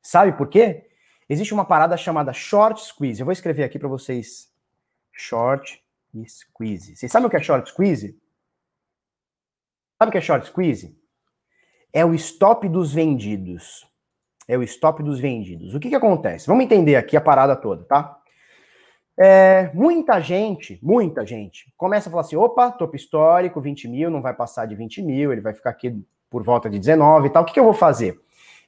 [0.02, 0.86] Sabe por quê?
[1.28, 3.20] Existe uma parada chamada short squeeze.
[3.20, 4.50] Eu vou escrever aqui para vocês.
[5.12, 5.82] Short
[6.26, 6.96] squeeze.
[6.96, 8.18] Vocês sabem o que é short squeeze?
[9.99, 10.96] Sabe o que é short squeeze?
[11.92, 13.84] É o stop dos vendidos.
[14.46, 15.74] É o stop dos vendidos.
[15.74, 16.46] O que, que acontece?
[16.46, 18.16] Vamos entender aqui a parada toda, tá?
[19.20, 24.22] É, muita gente, muita gente, começa a falar assim: opa, topo histórico, 20 mil, não
[24.22, 27.42] vai passar de 20 mil, ele vai ficar aqui por volta de 19 e tal.
[27.42, 28.20] O que, que eu vou fazer?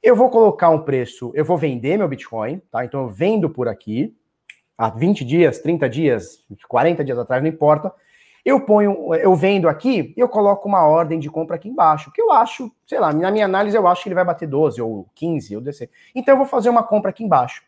[0.02, 2.84] Eu vou colocar um preço, eu vou vender meu Bitcoin, tá?
[2.84, 4.16] Então eu vendo por aqui,
[4.76, 7.94] há 20 dias, 30 dias, 40 dias atrás, não importa,
[8.44, 12.30] eu ponho, eu vendo aqui, eu coloco uma ordem de compra aqui embaixo, que eu
[12.32, 15.56] acho, sei lá, na minha análise eu acho que ele vai bater 12 ou 15
[15.56, 15.90] ou descer.
[16.14, 17.62] Então eu vou fazer uma compra aqui embaixo.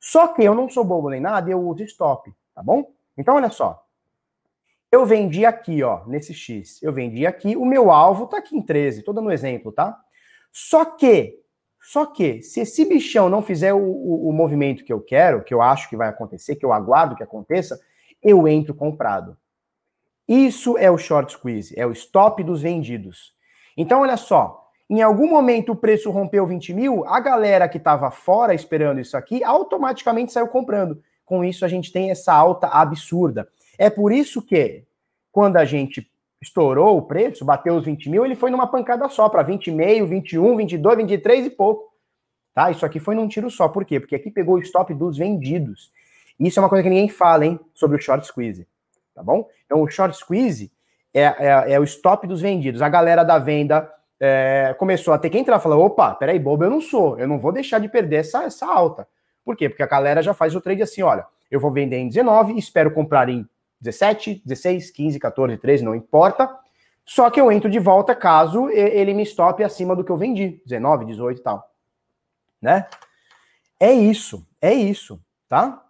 [0.00, 2.90] Só que eu não sou bobo nem nada, eu uso stop, tá bom?
[3.16, 3.84] Então olha só.
[4.90, 6.82] Eu vendi aqui, ó, nesse X.
[6.82, 9.98] Eu vendi aqui, o meu alvo tá aqui em 13, tô dando um exemplo, tá?
[10.52, 11.40] Só que,
[11.80, 15.52] só que, se esse bichão não fizer o, o, o movimento que eu quero, que
[15.52, 17.78] eu acho que vai acontecer, que eu aguardo que aconteça,
[18.22, 19.36] eu entro comprado.
[20.26, 23.34] Isso é o short squeeze, é o stop dos vendidos.
[23.76, 28.10] Então, olha só, em algum momento o preço rompeu 20 mil, a galera que estava
[28.10, 31.02] fora esperando isso aqui automaticamente saiu comprando.
[31.26, 33.48] Com isso, a gente tem essa alta absurda.
[33.78, 34.84] É por isso que,
[35.30, 36.10] quando a gente
[36.40, 40.56] estourou o preço, bateu os 20 mil, ele foi numa pancada só, para 20,5, 21,
[40.56, 41.92] 22, 23 e pouco.
[42.54, 42.70] Tá?
[42.70, 43.68] Isso aqui foi num tiro só.
[43.68, 44.00] Por quê?
[44.00, 45.90] Porque aqui pegou o stop dos vendidos.
[46.38, 48.66] Isso é uma coisa que ninguém fala, hein, sobre o short squeeze
[49.14, 49.48] tá bom?
[49.64, 50.72] Então o short squeeze
[51.12, 52.82] é, é, é o stop dos vendidos.
[52.82, 56.70] A galera da venda é, começou a ter que entrar, falou, opa, peraí, bobo eu
[56.70, 59.06] não sou, eu não vou deixar de perder essa, essa alta.
[59.44, 59.68] Por quê?
[59.68, 62.90] Porque a galera já faz o trade assim, olha, eu vou vender em 19, espero
[62.90, 63.46] comprar em
[63.80, 66.50] 17, 16, 15, 14, 13, não importa.
[67.04, 70.62] Só que eu entro de volta caso ele me stope acima do que eu vendi,
[70.64, 71.70] 19, 18 e tal.
[72.62, 72.86] Né?
[73.78, 75.83] É isso, é isso, tá?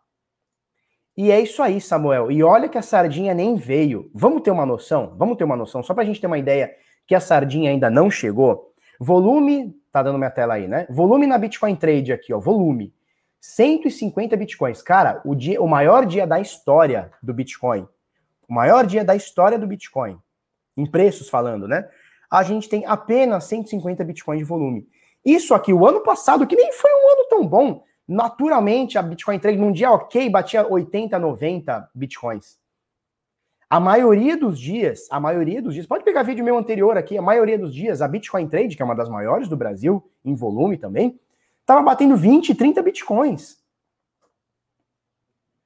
[1.17, 2.31] E é isso aí, Samuel.
[2.31, 4.11] E olha que a sardinha nem veio.
[4.13, 5.15] Vamos ter uma noção?
[5.17, 6.75] Vamos ter uma noção, só para a gente ter uma ideia
[7.07, 8.73] que a sardinha ainda não chegou.
[8.99, 10.87] Volume, tá dando minha tela aí, né?
[10.91, 12.93] Volume na Bitcoin Trade aqui, ó, volume.
[13.41, 14.81] 150 bitcoins.
[14.81, 17.87] Cara, o, dia, o maior dia da história do Bitcoin.
[18.49, 20.19] O maior dia da história do Bitcoin.
[20.75, 21.87] Em preços falando, né?
[22.31, 24.89] A gente tem apenas 150 bitcoins de volume.
[25.23, 29.39] Isso aqui, o ano passado, que nem foi um ano tão bom, Naturalmente, a Bitcoin
[29.39, 32.59] Trade num dia ok batia 80, 90 Bitcoins.
[33.69, 37.23] A maioria dos dias, a maioria dos dias, pode pegar vídeo meu anterior aqui, a
[37.23, 40.77] maioria dos dias, a Bitcoin Trade, que é uma das maiores do Brasil, em volume
[40.77, 41.19] também,
[41.61, 43.59] estava batendo 20, 30 Bitcoins.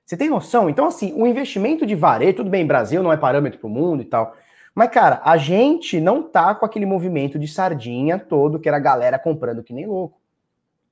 [0.07, 0.71] Você tem noção?
[0.71, 4.01] Então, assim, o investimento de varejo, tudo bem, Brasil não é parâmetro para o mundo
[4.01, 4.35] e tal,
[4.75, 8.81] mas, cara, a gente não tá com aquele movimento de sardinha todo que era a
[8.81, 10.19] galera comprando que nem louco.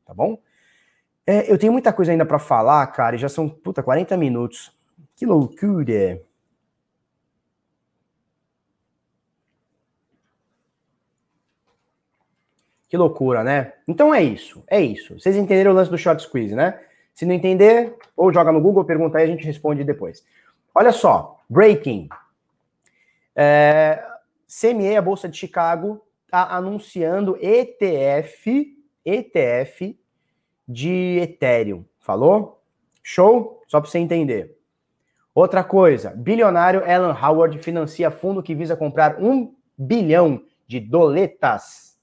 [0.05, 0.38] Tá bom?
[1.27, 4.72] É, eu tenho muita coisa ainda para falar, cara, e já são, puta, 40 minutos.
[5.16, 6.22] Que loucura.
[12.89, 13.72] Que loucura, né?
[13.89, 15.18] Então é isso, é isso.
[15.18, 16.81] Vocês entenderam o lance do short squeeze, né?
[17.12, 20.24] Se não entender, ou joga no Google, pergunta aí, a gente responde depois.
[20.72, 22.09] Olha só, breaking.
[23.35, 24.01] É,
[24.47, 29.99] CME, a Bolsa de Chicago, está anunciando ETF, ETF
[30.67, 31.85] de Ethereum.
[32.01, 32.61] Falou?
[33.03, 33.62] Show?
[33.67, 34.57] Só para você entender.
[35.35, 41.99] Outra coisa, bilionário Alan Howard financia fundo que visa comprar um bilhão de doletas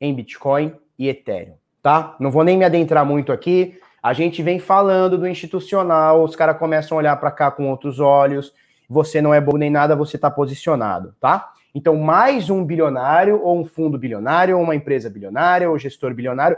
[0.00, 2.14] em Bitcoin e Ethereum, tá?
[2.20, 3.80] Não vou nem me adentrar muito aqui.
[4.02, 7.98] A gente vem falando do institucional, os caras começam a olhar para cá com outros
[7.98, 8.52] olhos.
[8.88, 11.52] Você não é bom nem nada, você está posicionado, tá?
[11.74, 16.56] Então, mais um bilionário, ou um fundo bilionário, ou uma empresa bilionária, ou gestor bilionário,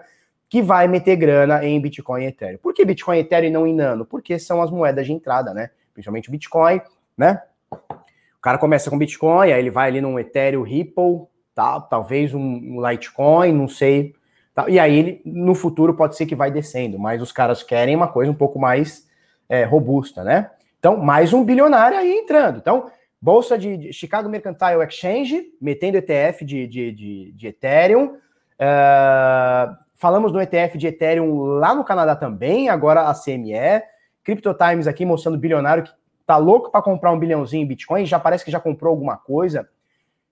[0.48, 2.58] que vai meter grana em Bitcoin e Ethereum.
[2.58, 4.06] Por que Bitcoin, Ethereum e não em Nano?
[4.06, 5.70] Porque são as moedas de entrada, né?
[5.92, 6.80] Principalmente Bitcoin,
[7.16, 7.42] né?
[7.70, 11.80] O cara começa com Bitcoin, aí ele vai ali num Ethereum Ripple, tá?
[11.80, 14.14] talvez um Litecoin, não sei.
[14.54, 14.68] Tá?
[14.68, 18.08] E aí ele, no futuro, pode ser que vai descendo, mas os caras querem uma
[18.08, 19.06] coisa um pouco mais
[19.48, 20.50] é, robusta, né?
[20.78, 22.58] Então, mais um bilionário aí entrando.
[22.58, 22.90] Então,
[23.20, 28.16] Bolsa de, de Chicago Mercantile Exchange, metendo ETF de, de, de, de Ethereum.
[28.60, 33.82] Uh, Falamos do ETF de Ethereum lá no Canadá também, agora a CME.
[34.22, 35.90] Crypto Times aqui mostrando o bilionário que
[36.24, 39.68] tá louco para comprar um bilhãozinho em Bitcoin, já parece que já comprou alguma coisa.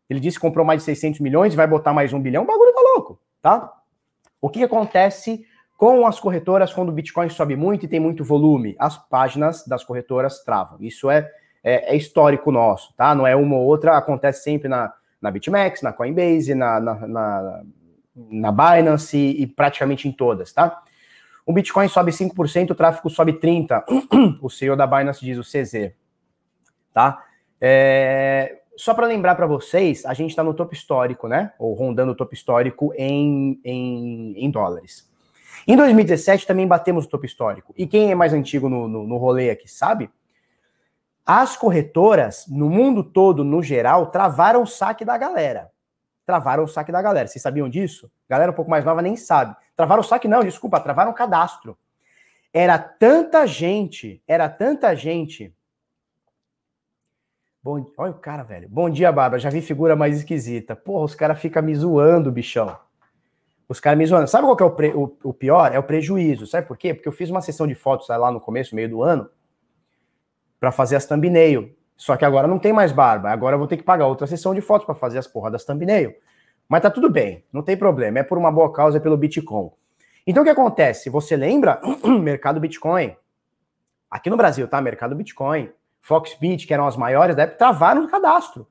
[0.08, 2.44] Ele disse que comprou mais de 600 milhões e vai botar mais um bilhão.
[2.44, 3.72] O bagulho tá louco, tá?
[4.40, 5.44] O que acontece
[5.76, 8.76] com as corretoras quando o Bitcoin sobe muito e tem muito volume?
[8.78, 10.78] As páginas das corretoras travam.
[10.80, 11.28] Isso é,
[11.64, 13.16] é, é histórico nosso, tá?
[13.16, 17.62] Não é uma ou outra, acontece sempre na, na BitMEX, na Coinbase, na, na, na
[18.16, 20.82] na Binance e, praticamente em todas, tá?
[21.44, 23.84] O Bitcoin sobe 5%, o tráfego sobe 30%.
[24.40, 25.92] o CEO da Binance diz o CZ,
[26.92, 27.22] tá?
[27.60, 31.52] É, só para lembrar para vocês, a gente está no topo histórico, né?
[31.58, 35.08] Ou rondando o topo histórico em, em, em, dólares.
[35.66, 37.72] Em 2017 também batemos o topo histórico.
[37.76, 40.10] E quem é mais antigo no, no, no rolê aqui sabe?
[41.24, 45.70] As corretoras, no mundo todo, no geral, travaram o saque da galera
[46.26, 47.28] travaram o saque da galera.
[47.28, 48.10] Vocês sabiam disso?
[48.28, 49.56] Galera um pouco mais nova nem sabe.
[49.76, 51.78] Travaram o saque, não, desculpa, travaram o cadastro.
[52.52, 55.54] Era tanta gente, era tanta gente.
[57.62, 58.68] Bom, olha o cara, velho.
[58.68, 59.40] Bom dia, Bárbara.
[59.40, 60.74] Já vi figura mais esquisita.
[60.74, 62.76] Porra, os caras ficam me zoando, bichão.
[63.68, 64.28] Os caras me zoando.
[64.28, 64.92] Sabe qual que é o, pre...
[64.94, 65.74] o, pior?
[65.74, 66.46] É o prejuízo.
[66.46, 66.94] Sabe por quê?
[66.94, 69.28] Porque eu fiz uma sessão de fotos lá no começo, meio do ano,
[70.60, 71.75] para fazer as thumbnail.
[71.96, 73.30] Só que agora não tem mais barba.
[73.30, 75.64] Agora eu vou ter que pagar outra sessão de fotos para fazer as porra das
[75.64, 76.14] thumbnail.
[76.68, 78.18] Mas tá tudo bem, não tem problema.
[78.18, 79.70] É por uma boa causa, é pelo Bitcoin.
[80.26, 81.08] Então o que acontece?
[81.08, 81.80] Você lembra?
[82.20, 83.14] mercado Bitcoin.
[84.10, 84.80] Aqui no Brasil, tá?
[84.80, 85.70] Mercado Bitcoin.
[86.00, 88.66] Foxbit, que eram as maiores da época, travaram o cadastro.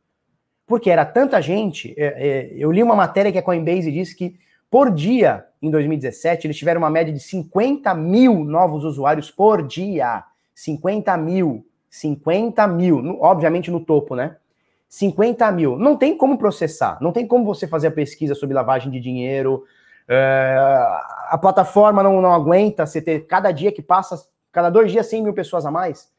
[0.65, 1.93] Porque era tanta gente.
[1.97, 4.37] É, é, eu li uma matéria que a Coinbase disse que
[4.69, 10.23] por dia, em 2017, eles tiveram uma média de 50 mil novos usuários por dia.
[10.53, 11.65] 50 mil.
[11.95, 13.17] 50 mil.
[13.21, 14.35] Obviamente no topo, né?
[14.89, 15.77] 50 mil.
[15.77, 19.65] Não tem como processar, não tem como você fazer a pesquisa sobre lavagem de dinheiro.
[20.07, 20.55] É,
[21.29, 25.23] a plataforma não, não aguenta você ter cada dia que passa, cada dois dias, 100
[25.23, 26.11] mil pessoas a mais,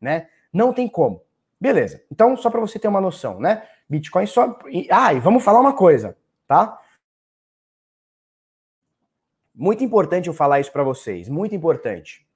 [0.00, 0.26] né?
[0.52, 1.22] Não tem como.
[1.60, 2.02] Beleza.
[2.10, 3.62] Então, só para você ter uma noção, né?
[3.88, 4.58] Bitcoin só.
[4.90, 6.16] Ah, e vamos falar uma coisa,
[6.46, 6.78] tá?
[9.54, 12.26] Muito importante eu falar isso para vocês, muito importante.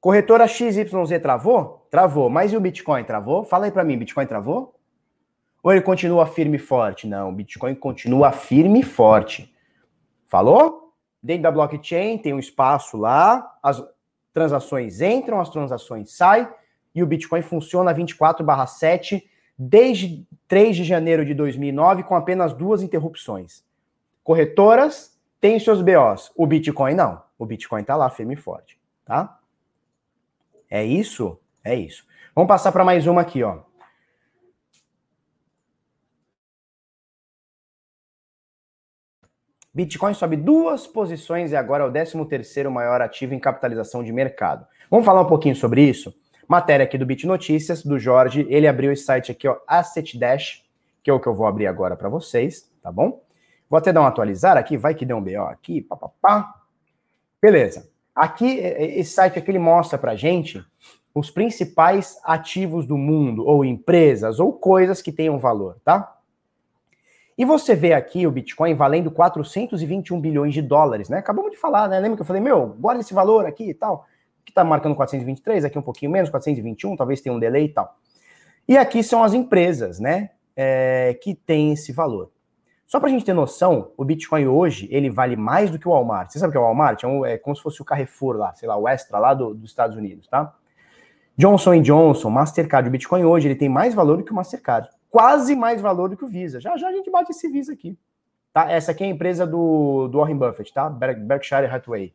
[0.00, 0.90] Corretora XYZ
[1.20, 1.86] travou?
[1.90, 2.30] Travou.
[2.30, 3.44] Mas e o Bitcoin travou?
[3.44, 4.74] Fala aí para mim, Bitcoin travou?
[5.62, 7.06] Ou ele continua firme e forte?
[7.06, 9.54] Não, Bitcoin continua firme e forte.
[10.26, 10.94] Falou?
[11.22, 13.84] Dentro da blockchain tem um espaço lá, as
[14.32, 16.48] transações entram, as transações saem,
[16.94, 19.22] e o Bitcoin funciona 24/7
[19.58, 23.62] desde 3 de janeiro de 2009 com apenas duas interrupções.
[24.24, 27.22] Corretoras têm seus BOs, o Bitcoin não.
[27.38, 29.39] O Bitcoin está lá firme e forte, tá?
[30.70, 31.38] É isso?
[31.64, 32.06] É isso.
[32.34, 33.58] Vamos passar para mais uma aqui, ó.
[39.72, 44.66] Bitcoin sobe duas posições e agora é o 13º maior ativo em capitalização de mercado.
[44.90, 46.14] Vamos falar um pouquinho sobre isso?
[46.46, 48.46] Matéria aqui do Bit Notícias, do Jorge.
[48.48, 50.64] Ele abriu esse site aqui, ó, Asset Dash,
[51.02, 53.22] que é o que eu vou abrir agora para vocês, tá bom?
[53.68, 56.52] Vou até dar um atualizar aqui, vai que deu um BO aqui, papapá.
[57.40, 57.89] Beleza.
[58.20, 60.62] Aqui, esse site aqui, ele mostra pra gente
[61.14, 66.18] os principais ativos do mundo, ou empresas, ou coisas que tenham valor, tá?
[67.38, 71.16] E você vê aqui o Bitcoin valendo 421 bilhões de dólares, né?
[71.16, 71.98] Acabamos de falar, né?
[71.98, 74.04] Lembra que eu falei, meu, guarda esse valor aqui e tal.
[74.44, 77.96] Que tá marcando 423, aqui um pouquinho menos, 421, talvez tenha um delay e tal.
[78.68, 80.28] E aqui são as empresas, né?
[80.54, 82.30] É, que tem esse valor.
[82.90, 85.92] Só para a gente ter noção, o Bitcoin hoje, ele vale mais do que o
[85.92, 86.28] Walmart.
[86.28, 87.04] Você sabe o que é o Walmart?
[87.04, 89.54] É, um, é como se fosse o Carrefour lá, sei lá, o Extra lá do,
[89.54, 90.52] dos Estados Unidos, tá?
[91.36, 95.54] Johnson Johnson, Mastercard, o Bitcoin hoje, ele tem mais valor do que o Mastercard quase
[95.54, 96.60] mais valor do que o Visa.
[96.60, 97.96] Já já a gente bate esse Visa aqui.
[98.52, 98.68] Tá?
[98.68, 100.90] Essa aqui é a empresa do, do Warren Buffett, tá?
[100.90, 102.12] Berkshire Hathaway.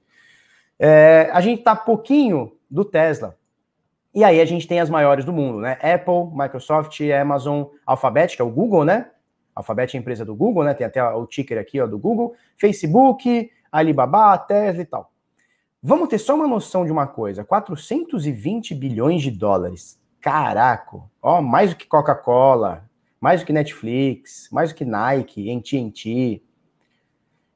[0.78, 3.38] É, a gente tá pouquinho do Tesla.
[4.14, 5.78] E aí a gente tem as maiores do mundo, né?
[5.82, 9.12] Apple, Microsoft, Amazon, Alphabet, que é o Google, né?
[9.56, 10.74] Alphabet é a empresa do Google, né?
[10.74, 15.12] Tem até o ticker aqui ó, do Google, Facebook, Alibaba, Tesla e tal.
[15.82, 20.00] Vamos ter só uma noção de uma coisa: 420 bilhões de dólares.
[20.20, 22.90] Caraca, ó, mais do que Coca-Cola,
[23.22, 26.42] mais do que Netflix, mais do que Nike, AT&T,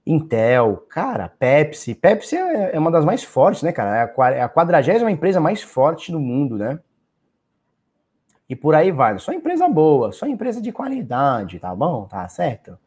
[0.06, 1.94] Intel, cara, Pepsi.
[1.96, 3.98] Pepsi é, é, uma das mais fortes, né, cara?
[3.98, 6.80] É a é quadragésima empresa mais forte do mundo, né?
[8.50, 9.18] E por aí vai.
[9.20, 12.06] Só empresa boa, só empresa de qualidade, tá bom?
[12.06, 12.78] Tá certo?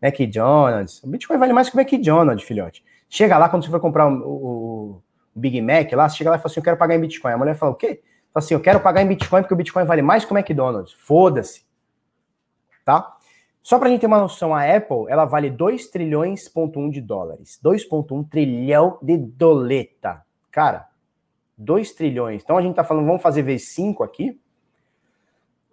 [0.00, 1.02] McDonald's.
[1.02, 2.84] O Bitcoin vale mais que o McDonald's, filhote.
[3.08, 5.02] Chega lá, quando você for comprar o, o,
[5.34, 7.32] o Big Mac lá, você chega lá e fala assim, eu quero pagar em Bitcoin.
[7.32, 8.02] A mulher fala, o quê?
[8.34, 10.92] assim, eu quero pagar em Bitcoin porque o Bitcoin vale mais que o McDonald's.
[10.92, 11.66] Foda-se.
[12.84, 13.16] Tá?
[13.62, 16.90] Só para a gente ter uma noção, a Apple, ela vale 2 trilhões, ponto 1
[16.90, 17.60] de dólares.
[17.62, 20.22] 2,1 trilhão de doleta.
[20.50, 20.86] Cara,
[21.56, 22.42] 2 trilhões.
[22.42, 24.40] Então a gente tá falando, vamos fazer vezes 5 aqui.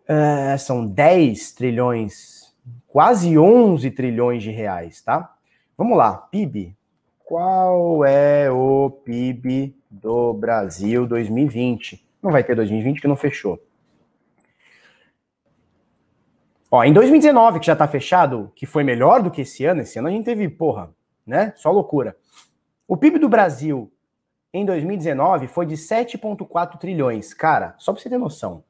[0.07, 2.55] Uh, são 10 trilhões,
[2.87, 5.35] quase 11 trilhões de reais, tá?
[5.77, 6.75] Vamos lá, PIB.
[7.23, 12.05] Qual é o PIB do Brasil 2020?
[12.21, 13.59] Não vai ter 2020 que não fechou.
[16.69, 19.97] Ó, em 2019, que já tá fechado, que foi melhor do que esse ano, esse
[19.97, 20.93] ano a gente teve, porra,
[21.25, 21.53] né?
[21.55, 22.15] Só loucura.
[22.87, 23.91] O PIB do Brasil
[24.53, 27.33] em 2019 foi de 7,4 trilhões.
[27.33, 28.63] Cara, só pra você ter noção.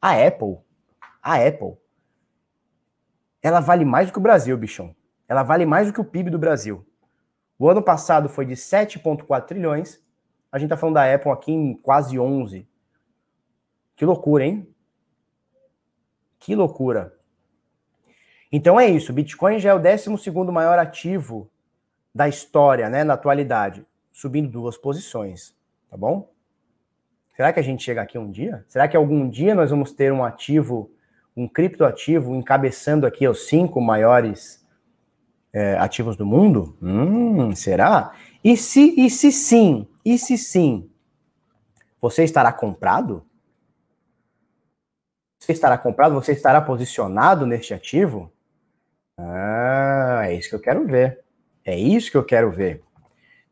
[0.00, 0.58] A Apple,
[1.22, 1.76] a Apple,
[3.42, 4.94] ela vale mais do que o Brasil, bichão.
[5.28, 6.86] Ela vale mais do que o PIB do Brasil.
[7.58, 10.04] O ano passado foi de 7,4 trilhões
[10.56, 12.66] a gente tá falando da Apple aqui em quase 11.
[13.94, 14.66] Que loucura, hein?
[16.38, 17.14] Que loucura.
[18.50, 19.12] Então é isso.
[19.12, 21.50] Bitcoin já é o 12 maior ativo
[22.14, 23.86] da história, né, na atualidade.
[24.10, 25.54] subindo duas posições,
[25.90, 26.32] tá bom?
[27.36, 28.64] Será que a gente chega aqui um dia?
[28.66, 30.90] Será que algum dia nós vamos ter um ativo,
[31.36, 34.66] um criptoativo encabeçando aqui os cinco maiores
[35.52, 36.78] é, ativos do mundo?
[36.80, 38.14] Hum, será?
[38.42, 40.90] E se, e se sim, e se sim,
[42.00, 43.22] você estará comprado?
[45.38, 46.14] Você estará comprado?
[46.14, 48.32] Você estará posicionado neste ativo?
[49.18, 51.22] Ah, é isso que eu quero ver.
[51.66, 52.82] É isso que eu quero ver.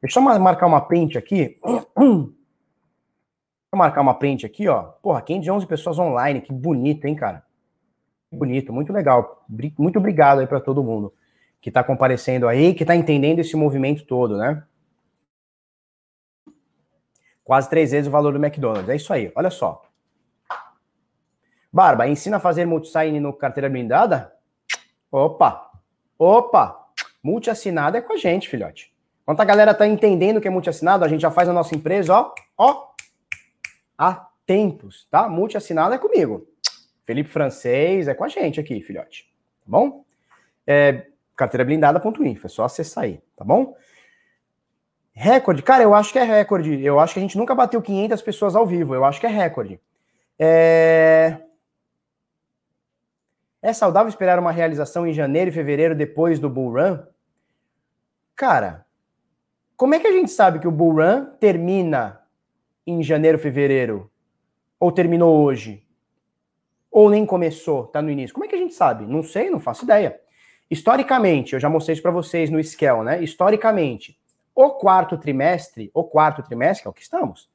[0.01, 1.61] Deixa eu marcar uma print aqui.
[3.75, 4.83] Eu marcar uma print aqui, ó.
[5.03, 6.41] Porra, 511 pessoas online.
[6.41, 7.43] Que bonito, hein, cara?
[8.31, 9.45] Bonito, muito legal.
[9.77, 11.13] Muito obrigado aí para todo mundo
[11.61, 14.63] que está comparecendo aí, que está entendendo esse movimento todo, né?
[17.43, 18.89] Quase três vezes o valor do McDonald's.
[18.89, 19.83] É isso aí, olha só.
[21.73, 24.33] Barba, ensina a fazer multisign no carteira blindada?
[25.11, 25.69] Opa,
[26.17, 28.95] opa, multi-assinada é com a gente, filhote.
[29.23, 32.15] Enquanto a galera tá entendendo que é multi-assinado, a gente já faz a nossa empresa,
[32.15, 32.94] ó, ó,
[33.97, 35.29] há tempos, tá?
[35.29, 36.47] Multi-assinada é comigo.
[37.05, 39.25] Felipe Francês é com a gente aqui, filhote.
[39.65, 40.05] Tá bom?
[40.67, 43.77] É, carteirablindada.info, é só acessar aí, tá bom?
[45.13, 46.83] Recorde, cara, eu acho que é recorde.
[46.85, 48.95] Eu acho que a gente nunca bateu 500 pessoas ao vivo.
[48.95, 49.81] Eu acho que é recorde.
[50.37, 51.39] É...
[53.63, 56.99] é saudável esperar uma realização em janeiro e fevereiro depois do Bull Run?
[58.35, 58.85] Cara,
[59.77, 62.21] como é que a gente sabe que o Bull Run termina
[62.87, 64.11] em janeiro, fevereiro?
[64.79, 65.85] Ou terminou hoje?
[66.91, 68.35] Ou nem começou, tá no início?
[68.35, 69.05] Como é que a gente sabe?
[69.07, 70.21] Não sei, não faço ideia.
[70.71, 73.23] Historicamente, eu já mostrei isso para vocês no Scale, né?
[73.23, 74.19] Historicamente,
[74.55, 77.51] o quarto trimestre, o quarto trimestre, é o que estamos.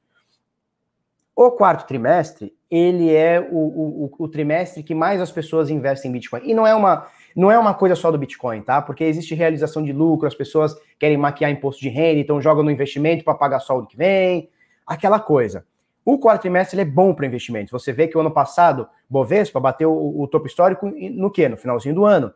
[1.36, 6.14] O quarto trimestre, ele é o, o, o, trimestre que mais as pessoas investem em
[6.14, 6.42] Bitcoin.
[6.44, 8.82] E não é uma não é uma coisa só do Bitcoin, tá?
[8.82, 12.72] Porque existe realização de lucro, as pessoas querem maquiar imposto de renda, então jogam no
[12.72, 14.50] investimento para pagar só o que vem,
[14.90, 15.64] aquela coisa.
[16.04, 17.72] O quarto trimestre é bom para investimento.
[17.72, 21.48] Você vê que o ano passado, Bovespa bateu o, o topo histórico no quê?
[21.48, 22.34] No finalzinho do ano.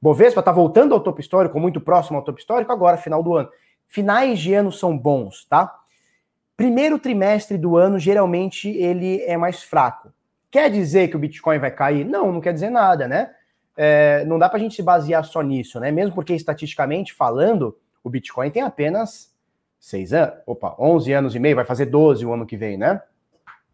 [0.00, 3.48] Bovespa está voltando ao topo histórico, muito próximo ao topo histórico, agora, final do ano.
[3.86, 5.72] Finais de ano são bons, tá?
[6.56, 10.12] Primeiro trimestre do ano, geralmente, ele é mais fraco.
[10.50, 12.04] Quer dizer que o Bitcoin vai cair?
[12.04, 13.30] Não, não quer dizer nada, né?
[13.76, 15.92] É, não dá para a gente se basear só nisso, né?
[15.92, 19.31] Mesmo porque, estatisticamente falando, o Bitcoin tem apenas
[19.82, 23.02] seis anos, opa, 11 anos e meio, vai fazer 12 o ano que vem, né?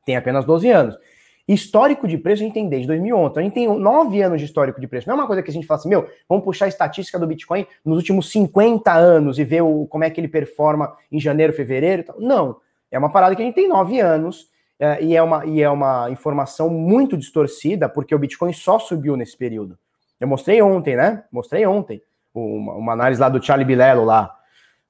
[0.07, 0.99] Tem apenas 12 anos.
[1.47, 3.31] Histórico de preço a gente tem desde 2011.
[3.31, 5.07] Então a gente tem nove anos de histórico de preço.
[5.07, 7.27] Não é uma coisa que a gente fala assim, meu, vamos puxar a estatística do
[7.27, 11.53] Bitcoin nos últimos 50 anos e ver o, como é que ele performa em janeiro,
[11.53, 12.05] fevereiro.
[12.19, 12.57] Não.
[12.91, 14.49] É uma parada que a gente tem nove anos
[14.81, 19.15] é, e, é uma, e é uma informação muito distorcida, porque o Bitcoin só subiu
[19.15, 19.79] nesse período.
[20.19, 21.25] Eu mostrei ontem, né?
[21.31, 22.01] Mostrei ontem
[22.35, 24.35] uma, uma análise lá do Charlie Bilello lá,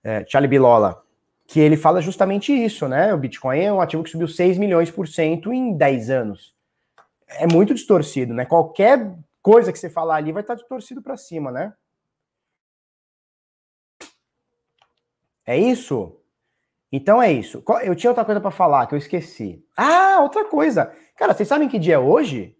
[0.04, 1.02] é, Charlie Bilola,
[1.48, 3.12] que ele fala justamente isso, né?
[3.14, 6.54] O Bitcoin é um ativo que subiu 6 milhões por cento em 10 anos.
[7.26, 8.44] É muito distorcido, né?
[8.44, 11.72] Qualquer coisa que você falar ali vai estar distorcido para cima, né?
[15.46, 16.20] É isso?
[16.92, 17.64] Então é isso.
[17.82, 19.64] Eu tinha outra coisa para falar que eu esqueci.
[19.74, 20.94] Ah, outra coisa.
[21.16, 22.54] Cara, vocês sabem que dia é hoje?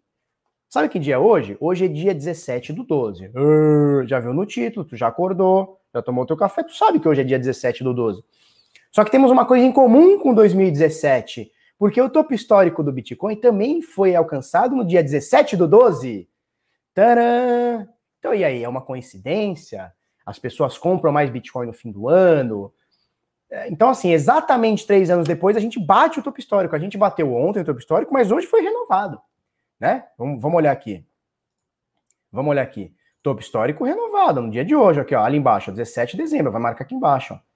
[0.66, 1.58] Sabe que dia é hoje?
[1.60, 3.32] Hoje é dia 17 do 12.
[3.34, 7.08] Uh, já viu no título, tu já acordou, já tomou teu café, tu sabe que
[7.08, 8.24] hoje é dia 17 do 12.
[8.90, 13.36] Só que temos uma coisa em comum com 2017, porque o topo histórico do Bitcoin
[13.36, 16.28] também foi alcançado no dia 17 do 12.
[16.94, 17.88] Tcharam!
[18.18, 18.64] Então, e aí?
[18.64, 19.92] É uma coincidência?
[20.26, 22.72] As pessoas compram mais Bitcoin no fim do ano?
[23.50, 26.74] É, então, assim, exatamente três anos depois, a gente bate o topo histórico.
[26.74, 29.20] A gente bateu ontem o topo histórico, mas hoje foi renovado.
[29.80, 30.04] Né?
[30.18, 31.06] Vamos, olhar aqui.
[32.32, 32.92] Vamos olhar aqui.
[33.22, 36.60] Topo histórico renovado no dia de hoje, aqui, ó, ali embaixo, 17 de dezembro, vai
[36.60, 37.47] marcar aqui embaixo, ó.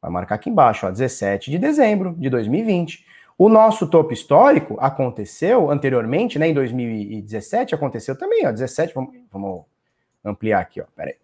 [0.00, 3.04] Vai marcar aqui embaixo, ó, 17 de dezembro de 2020.
[3.38, 9.64] O nosso topo histórico aconteceu anteriormente, né, em 2017, aconteceu também, ó, 17, vamos, vamos
[10.24, 11.16] ampliar aqui, ó, peraí.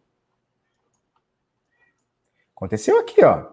[2.55, 3.51] Aconteceu aqui, ó.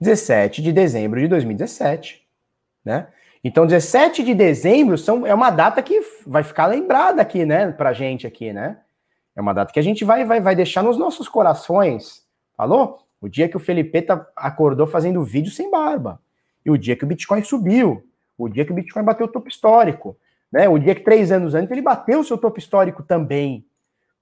[0.00, 2.24] 17 de dezembro de 2017,
[2.84, 3.08] né?
[3.42, 7.92] Então, 17 de dezembro são, é uma data que vai ficar lembrada aqui, né, pra
[7.92, 8.78] gente aqui, né?
[9.34, 12.27] É uma data que a gente vai, vai, vai deixar nos nossos corações,
[12.58, 12.98] Falou?
[13.20, 16.20] O dia que o Felipeta acordou fazendo vídeo sem barba.
[16.66, 18.04] E o dia que o Bitcoin subiu.
[18.36, 20.18] O dia que o Bitcoin bateu o topo histórico.
[20.50, 20.68] Né?
[20.68, 23.64] O dia que três anos antes ele bateu o seu topo histórico também.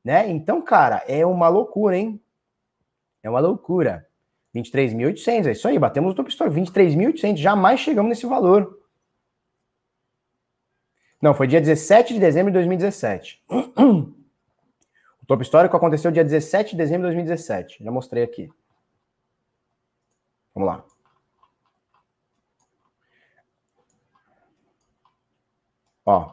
[0.05, 0.29] Né?
[0.31, 2.21] Então, cara, é uma loucura, hein?
[3.23, 4.07] É uma loucura.
[4.55, 6.59] 23.800, é isso aí, batemos o topo histórico.
[6.61, 8.79] 23.800, jamais chegamos nesse valor.
[11.21, 13.43] Não, foi dia 17 de dezembro de 2017.
[15.27, 17.83] O topo histórico aconteceu dia 17 de dezembro de 2017.
[17.83, 18.49] Já mostrei aqui.
[20.55, 20.85] Vamos lá.
[26.05, 26.33] Ó.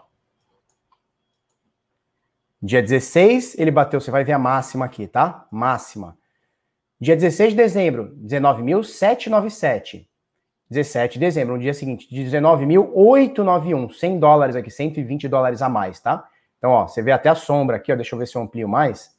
[2.62, 5.48] Dia 16, ele bateu, você vai ver a máxima aqui, tá?
[5.52, 6.16] Máxima.
[7.02, 10.08] Dia 16 de dezembro, 19.797.
[10.70, 16.30] 17 de dezembro, no dia seguinte, 19.891, 100 dólares aqui, 120 dólares a mais, tá?
[16.64, 18.70] Então, ó, você vê até a sombra aqui, ó, deixa eu ver se eu amplio
[18.70, 19.14] mais.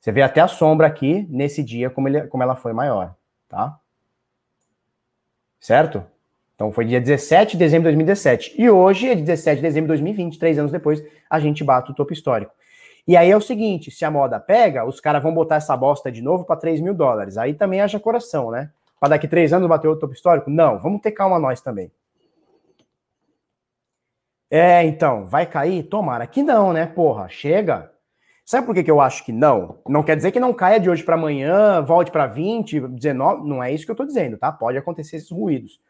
[0.00, 3.14] Você vê até a sombra aqui, nesse dia, como, ele, como ela foi maior,
[3.48, 3.78] tá?
[5.60, 6.04] Certo?
[6.56, 8.60] Então, foi dia 17 de dezembro de 2017.
[8.60, 11.94] E hoje é 17 de dezembro de 2020, três anos depois, a gente bate o
[11.94, 12.52] topo histórico.
[13.06, 16.10] E aí é o seguinte: se a moda pega, os caras vão botar essa bosta
[16.10, 17.38] de novo para 3 mil dólares.
[17.38, 18.72] Aí também haja coração, né?
[18.98, 20.50] Para daqui três anos bater o topo histórico?
[20.50, 21.92] Não, vamos ter calma nós também.
[24.54, 25.82] É, então, vai cair?
[25.84, 26.84] Tomara que não, né?
[26.84, 27.90] Porra, chega.
[28.44, 29.78] Sabe por que, que eu acho que não?
[29.88, 33.48] Não quer dizer que não caia de hoje para amanhã, volte para 20, 19.
[33.48, 34.52] Não é isso que eu tô dizendo, tá?
[34.52, 35.80] Pode acontecer esses ruídos.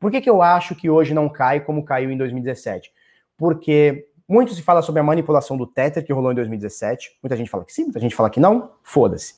[0.00, 2.90] Por que, que eu acho que hoje não cai como caiu em 2017?
[3.36, 7.20] Porque muito se fala sobre a manipulação do Tether que rolou em 2017.
[7.22, 8.72] Muita gente fala que sim, muita gente fala que não.
[8.82, 9.36] Foda-se.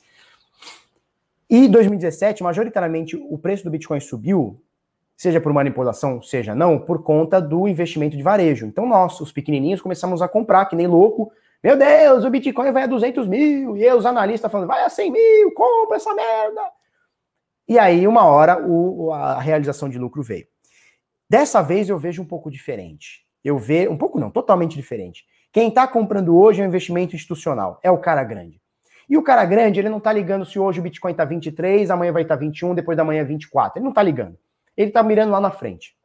[1.47, 4.59] E 2017, majoritariamente, o preço do Bitcoin subiu,
[5.17, 8.65] seja por manipulação, seja não, por conta do investimento de varejo.
[8.65, 11.31] Então, nós, os pequenininhos, começamos a comprar, que nem louco.
[11.63, 13.77] Meu Deus, o Bitcoin vai a 200 mil.
[13.77, 16.61] E eu, os analistas, falando, vai a 100 mil, compra essa merda.
[17.67, 20.47] E aí, uma hora, o, a realização de lucro veio.
[21.29, 25.25] Dessa vez, eu vejo um pouco diferente eu vejo, um pouco não, totalmente diferente.
[25.51, 28.61] Quem está comprando hoje é um investimento institucional, é o cara grande.
[29.09, 32.13] E o cara grande, ele não está ligando se hoje o Bitcoin está 23, amanhã
[32.13, 33.77] vai estar tá 21, depois da manhã 24.
[33.77, 34.37] Ele não está ligando.
[34.75, 35.95] Ele está mirando lá na frente.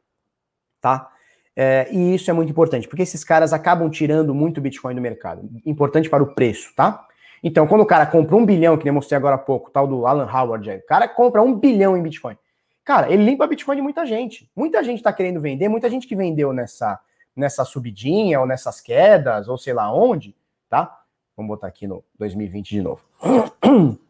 [0.81, 1.09] Tá?
[1.55, 5.49] É, e isso é muito importante, porque esses caras acabam tirando muito Bitcoin do mercado.
[5.65, 7.07] Importante para o preço, tá?
[7.43, 10.05] Então, quando o cara compra um bilhão, que nem mostrei agora há pouco, tal do
[10.05, 12.37] Alan Howard, o cara compra um bilhão em Bitcoin.
[12.83, 14.49] Cara, ele limpa Bitcoin de muita gente.
[14.55, 16.99] Muita gente está querendo vender, muita gente que vendeu nessa,
[17.35, 20.35] nessa subidinha ou nessas quedas, ou sei lá onde,
[20.69, 21.01] tá?
[21.35, 23.01] Vamos botar aqui no 2020 de novo.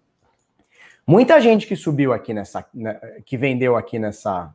[1.07, 4.53] Muita gente que subiu aqui nessa, né, que vendeu aqui nessa.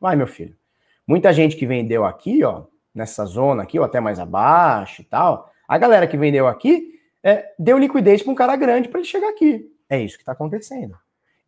[0.00, 0.56] Vai, meu filho.
[1.04, 2.62] Muita gente que vendeu aqui, ó,
[2.94, 5.50] nessa zona aqui, ou até mais abaixo e tal.
[5.66, 9.28] A galera que vendeu aqui é, deu liquidez para um cara grande para ele chegar
[9.28, 9.68] aqui.
[9.88, 10.96] É isso que está acontecendo.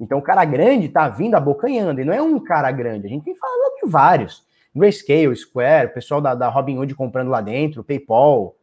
[0.01, 3.24] Então o cara grande está vindo abocanhando, e não é um cara grande, a gente
[3.24, 4.45] tem falado de vários.
[4.74, 8.57] Grayscale, Square, o pessoal da, da Robinhood comprando lá dentro, PayPal,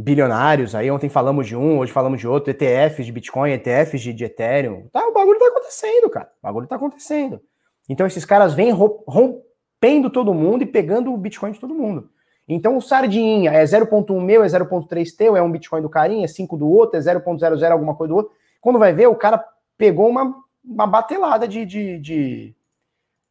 [0.00, 4.12] bilionários aí, ontem falamos de um, hoje falamos de outro, ETFs de Bitcoin, ETFs de,
[4.12, 4.88] de Ethereum.
[4.92, 6.30] Tá, o bagulho tá acontecendo, cara.
[6.40, 7.40] O bagulho tá acontecendo.
[7.88, 12.10] Então esses caras vêm rompendo todo mundo e pegando o Bitcoin de todo mundo.
[12.48, 16.28] Então o Sardinha é 0.1 meu, é 0.3 teu, é um Bitcoin do carinha, é
[16.28, 18.32] 5 do outro, é 0.00 alguma coisa do outro.
[18.60, 19.44] Quando vai ver, o cara
[19.78, 20.34] pegou uma,
[20.64, 22.56] uma batelada de, de, de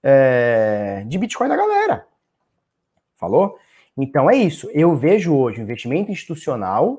[0.03, 2.05] é, de Bitcoin da galera.
[3.15, 3.57] Falou?
[4.01, 4.69] Então é isso.
[4.73, 6.97] Eu vejo hoje o investimento institucional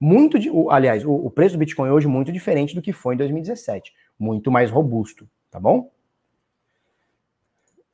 [0.00, 3.18] muito, de, aliás, o, o, preço do Bitcoin hoje muito diferente do que foi em
[3.18, 5.92] 2017, muito mais robusto, tá bom?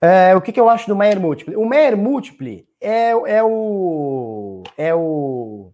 [0.00, 1.56] É, o que, que eu acho do Meyer Multiple?
[1.56, 5.70] O Meyer Multiple é, é o é o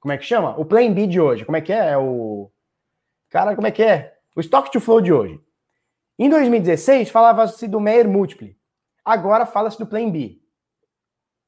[0.00, 0.58] como é que chama?
[0.58, 1.44] O Plan B de hoje.
[1.44, 1.90] Como é que é?
[1.90, 2.50] É o
[3.30, 4.16] cara, como é que é?
[4.34, 5.40] O Stock to Flow de hoje.
[6.18, 8.56] Em 2016, falava-se do Meyer Múltiple.
[9.04, 10.41] Agora fala-se do Plan B.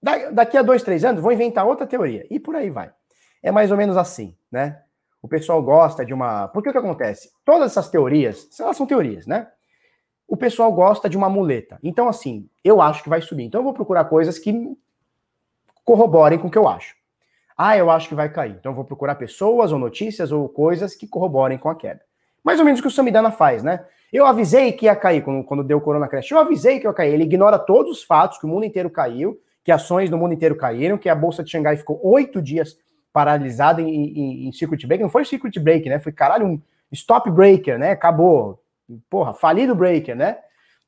[0.05, 2.27] Da, daqui a dois, três anos, vou inventar outra teoria.
[2.29, 2.93] E por aí vai.
[3.43, 4.83] É mais ou menos assim, né?
[5.23, 6.47] O pessoal gosta de uma.
[6.49, 7.31] Porque o que acontece?
[7.43, 9.49] Todas essas teorias, elas são teorias, né?
[10.29, 11.79] O pessoal gosta de uma muleta.
[11.83, 13.45] Então, assim, eu acho que vai subir.
[13.45, 14.77] Então, eu vou procurar coisas que
[15.83, 16.95] corroborem com o que eu acho.
[17.57, 18.57] Ah, eu acho que vai cair.
[18.61, 22.03] Então, eu vou procurar pessoas ou notícias ou coisas que corroborem com a queda.
[22.43, 23.87] Mais ou menos o que o Samidana faz, né?
[24.13, 26.31] Eu avisei que ia cair quando, quando deu o Corona Crash.
[26.31, 27.15] Eu avisei que ia cair.
[27.15, 30.55] Ele ignora todos os fatos, que o mundo inteiro caiu, que ações no mundo inteiro
[30.55, 32.77] caíram, que a Bolsa de Xangai ficou oito dias
[33.12, 35.03] paralisada em, em, em circuit break.
[35.03, 35.99] Não foi circuit break, né?
[35.99, 36.61] Foi, caralho, um
[36.93, 37.93] stop breaker, né?
[37.93, 38.62] Acabou.
[39.09, 40.37] Porra, falido breaker, né?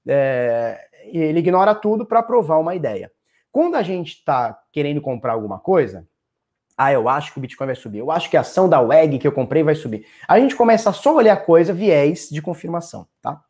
[0.07, 3.11] É, ele ignora tudo para provar uma ideia.
[3.51, 6.07] Quando a gente está querendo comprar alguma coisa,
[6.77, 7.99] ah, eu acho que o Bitcoin vai subir.
[7.99, 10.05] Eu acho que a ação da WEG que eu comprei vai subir.
[10.29, 13.41] A gente começa a só olhar coisa viés de confirmação, tá?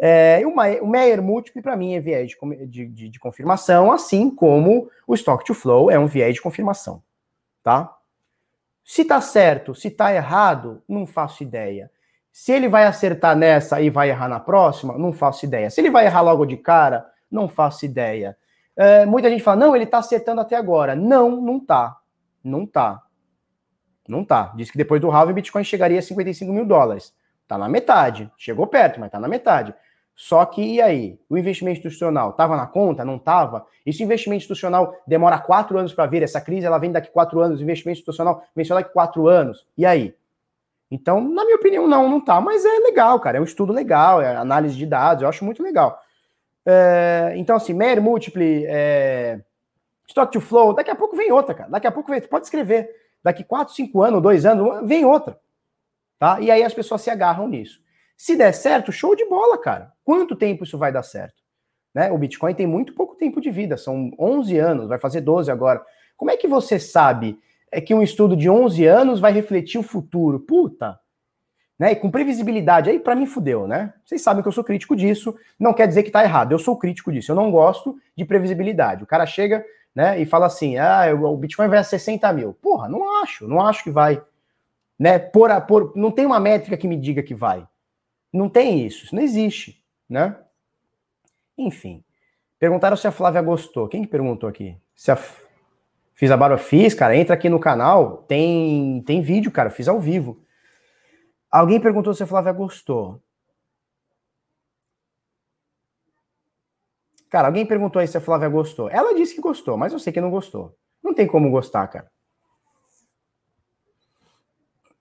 [0.00, 0.40] É,
[0.80, 2.30] o Meyer Múltiplo, para mim, é viés
[2.68, 7.02] de, de, de, confirmação, assim como o Stock to Flow é um viés de confirmação,
[7.64, 7.96] tá?
[8.84, 11.90] Se tá certo, se tá errado, não faço ideia.
[12.32, 15.68] Se ele vai acertar nessa e vai errar na próxima, não faço ideia.
[15.68, 18.36] Se ele vai errar logo de cara, não faço ideia.
[18.76, 20.94] É, muita gente fala, não, ele tá acertando até agora.
[20.94, 21.98] Não, não tá.
[22.42, 23.02] Não tá.
[24.08, 24.52] Não tá.
[24.56, 27.12] Diz que depois do halving, Bitcoin chegaria a 55 mil dólares.
[27.48, 28.30] Tá na metade.
[28.38, 29.74] Chegou perto, mas tá na metade.
[30.20, 31.16] Só que, e aí?
[31.30, 33.04] O investimento institucional estava na conta?
[33.04, 33.64] Não estava?
[33.86, 37.08] E se o investimento institucional demora quatro anos para vir, essa crise ela vem daqui
[37.08, 39.64] quatro anos, o investimento institucional vem daqui quatro anos.
[39.76, 40.12] E aí?
[40.90, 42.40] Então, na minha opinião, não, não tá.
[42.40, 43.38] Mas é legal, cara.
[43.38, 46.02] É um estudo legal, é análise de dados, eu acho muito legal.
[46.66, 49.40] É, então, assim, Mer Multiply, é,
[50.08, 51.70] Stock to Flow, daqui a pouco vem outra, cara.
[51.70, 52.90] Daqui a pouco vem, pode escrever.
[53.22, 55.38] Daqui 4, 5 anos, 2 anos, vem outra.
[56.18, 56.40] Tá?
[56.40, 57.80] E aí as pessoas se agarram nisso.
[58.18, 59.92] Se der certo, show de bola, cara.
[60.04, 61.36] Quanto tempo isso vai dar certo?
[61.94, 62.10] Né?
[62.10, 65.80] O Bitcoin tem muito pouco tempo de vida, são 11 anos, vai fazer 12 agora.
[66.16, 67.38] Como é que você sabe
[67.70, 70.40] é que um estudo de 11 anos vai refletir o futuro?
[70.40, 70.98] Puta,
[71.78, 71.92] né?
[71.92, 73.94] E com previsibilidade, aí para mim fudeu, né?
[74.04, 76.76] Vocês sabem que eu sou crítico disso, não quer dizer que tá errado, eu sou
[76.76, 79.04] crítico disso, eu não gosto de previsibilidade.
[79.04, 79.64] O cara chega,
[79.94, 82.52] né, e fala assim, ah, o Bitcoin vai a 60 mil.
[82.52, 84.20] Porra, não acho, não acho que vai.
[84.98, 87.64] Né, por, por, não tem uma métrica que me diga que vai.
[88.32, 90.38] Não tem isso, isso não existe, né?
[91.56, 92.04] Enfim.
[92.58, 93.88] Perguntaram se a Flávia gostou.
[93.88, 94.76] Quem que perguntou aqui?
[94.94, 95.16] Se a...
[96.14, 97.16] Fiz a barba, fiz, cara.
[97.16, 99.70] Entra aqui no canal, tem tem vídeo, cara.
[99.70, 100.44] Fiz ao vivo.
[101.50, 103.22] Alguém perguntou se a Flávia gostou.
[107.30, 108.90] Cara, alguém perguntou aí se a Flávia gostou.
[108.90, 110.76] Ela disse que gostou, mas eu sei que não gostou.
[111.02, 112.10] Não tem como gostar, cara.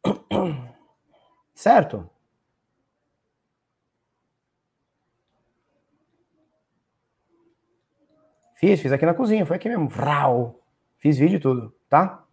[1.56, 2.10] Certo?
[8.58, 9.88] Fiz, fiz aqui na cozinha, foi aqui mesmo.
[9.88, 10.60] Vrau.
[10.98, 12.24] Fiz vídeo e tudo, tá?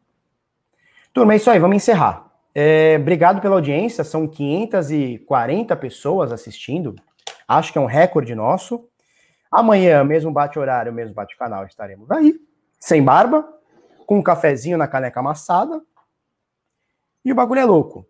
[1.12, 2.32] Turma, é isso aí, vamos encerrar.
[2.54, 6.96] É, obrigado pela audiência, são 540 pessoas assistindo.
[7.46, 8.88] Acho que é um recorde nosso.
[9.52, 12.40] Amanhã, mesmo bate-horário, mesmo bate-canal, estaremos aí,
[12.80, 13.46] sem barba,
[14.06, 15.82] com um cafezinho na caneca amassada.
[17.22, 18.06] E o bagulho é louco.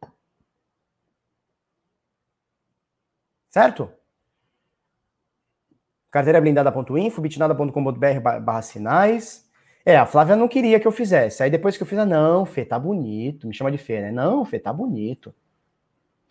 [3.50, 3.92] Certo?
[6.14, 9.50] Carteira blindada.info, bitnada.com.br barra sinais.
[9.84, 11.42] É, a Flávia não queria que eu fizesse.
[11.42, 13.48] Aí depois que eu fiz, ah, não, Fê, tá bonito.
[13.48, 14.12] Me chama de Fê, né?
[14.12, 15.34] Não, Fê, tá bonito.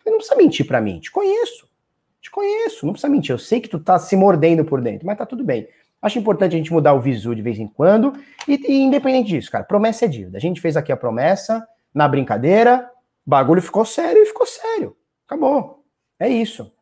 [0.06, 1.00] Não precisa mentir para mim.
[1.00, 1.68] Te conheço.
[2.18, 2.86] Te conheço.
[2.86, 3.32] Não precisa mentir.
[3.32, 5.68] Eu sei que tu tá se mordendo por dentro, mas tá tudo bem.
[6.00, 8.14] Acho importante a gente mudar o visu de vez em quando.
[8.48, 10.38] E, e independente disso, cara, promessa é dívida.
[10.38, 11.62] A gente fez aqui a promessa,
[11.92, 12.90] na brincadeira,
[13.26, 14.96] o bagulho ficou sério e ficou sério.
[15.26, 15.84] Acabou.
[16.18, 16.73] É isso.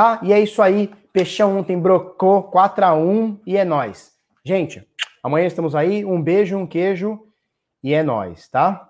[0.00, 0.18] Tá?
[0.22, 0.90] E é isso aí.
[1.12, 4.12] Peixão ontem brocou 4 a 1 e é nós.
[4.42, 4.82] Gente,
[5.22, 6.06] amanhã estamos aí.
[6.06, 7.20] Um beijo, um queijo
[7.84, 8.89] e é nós, tá?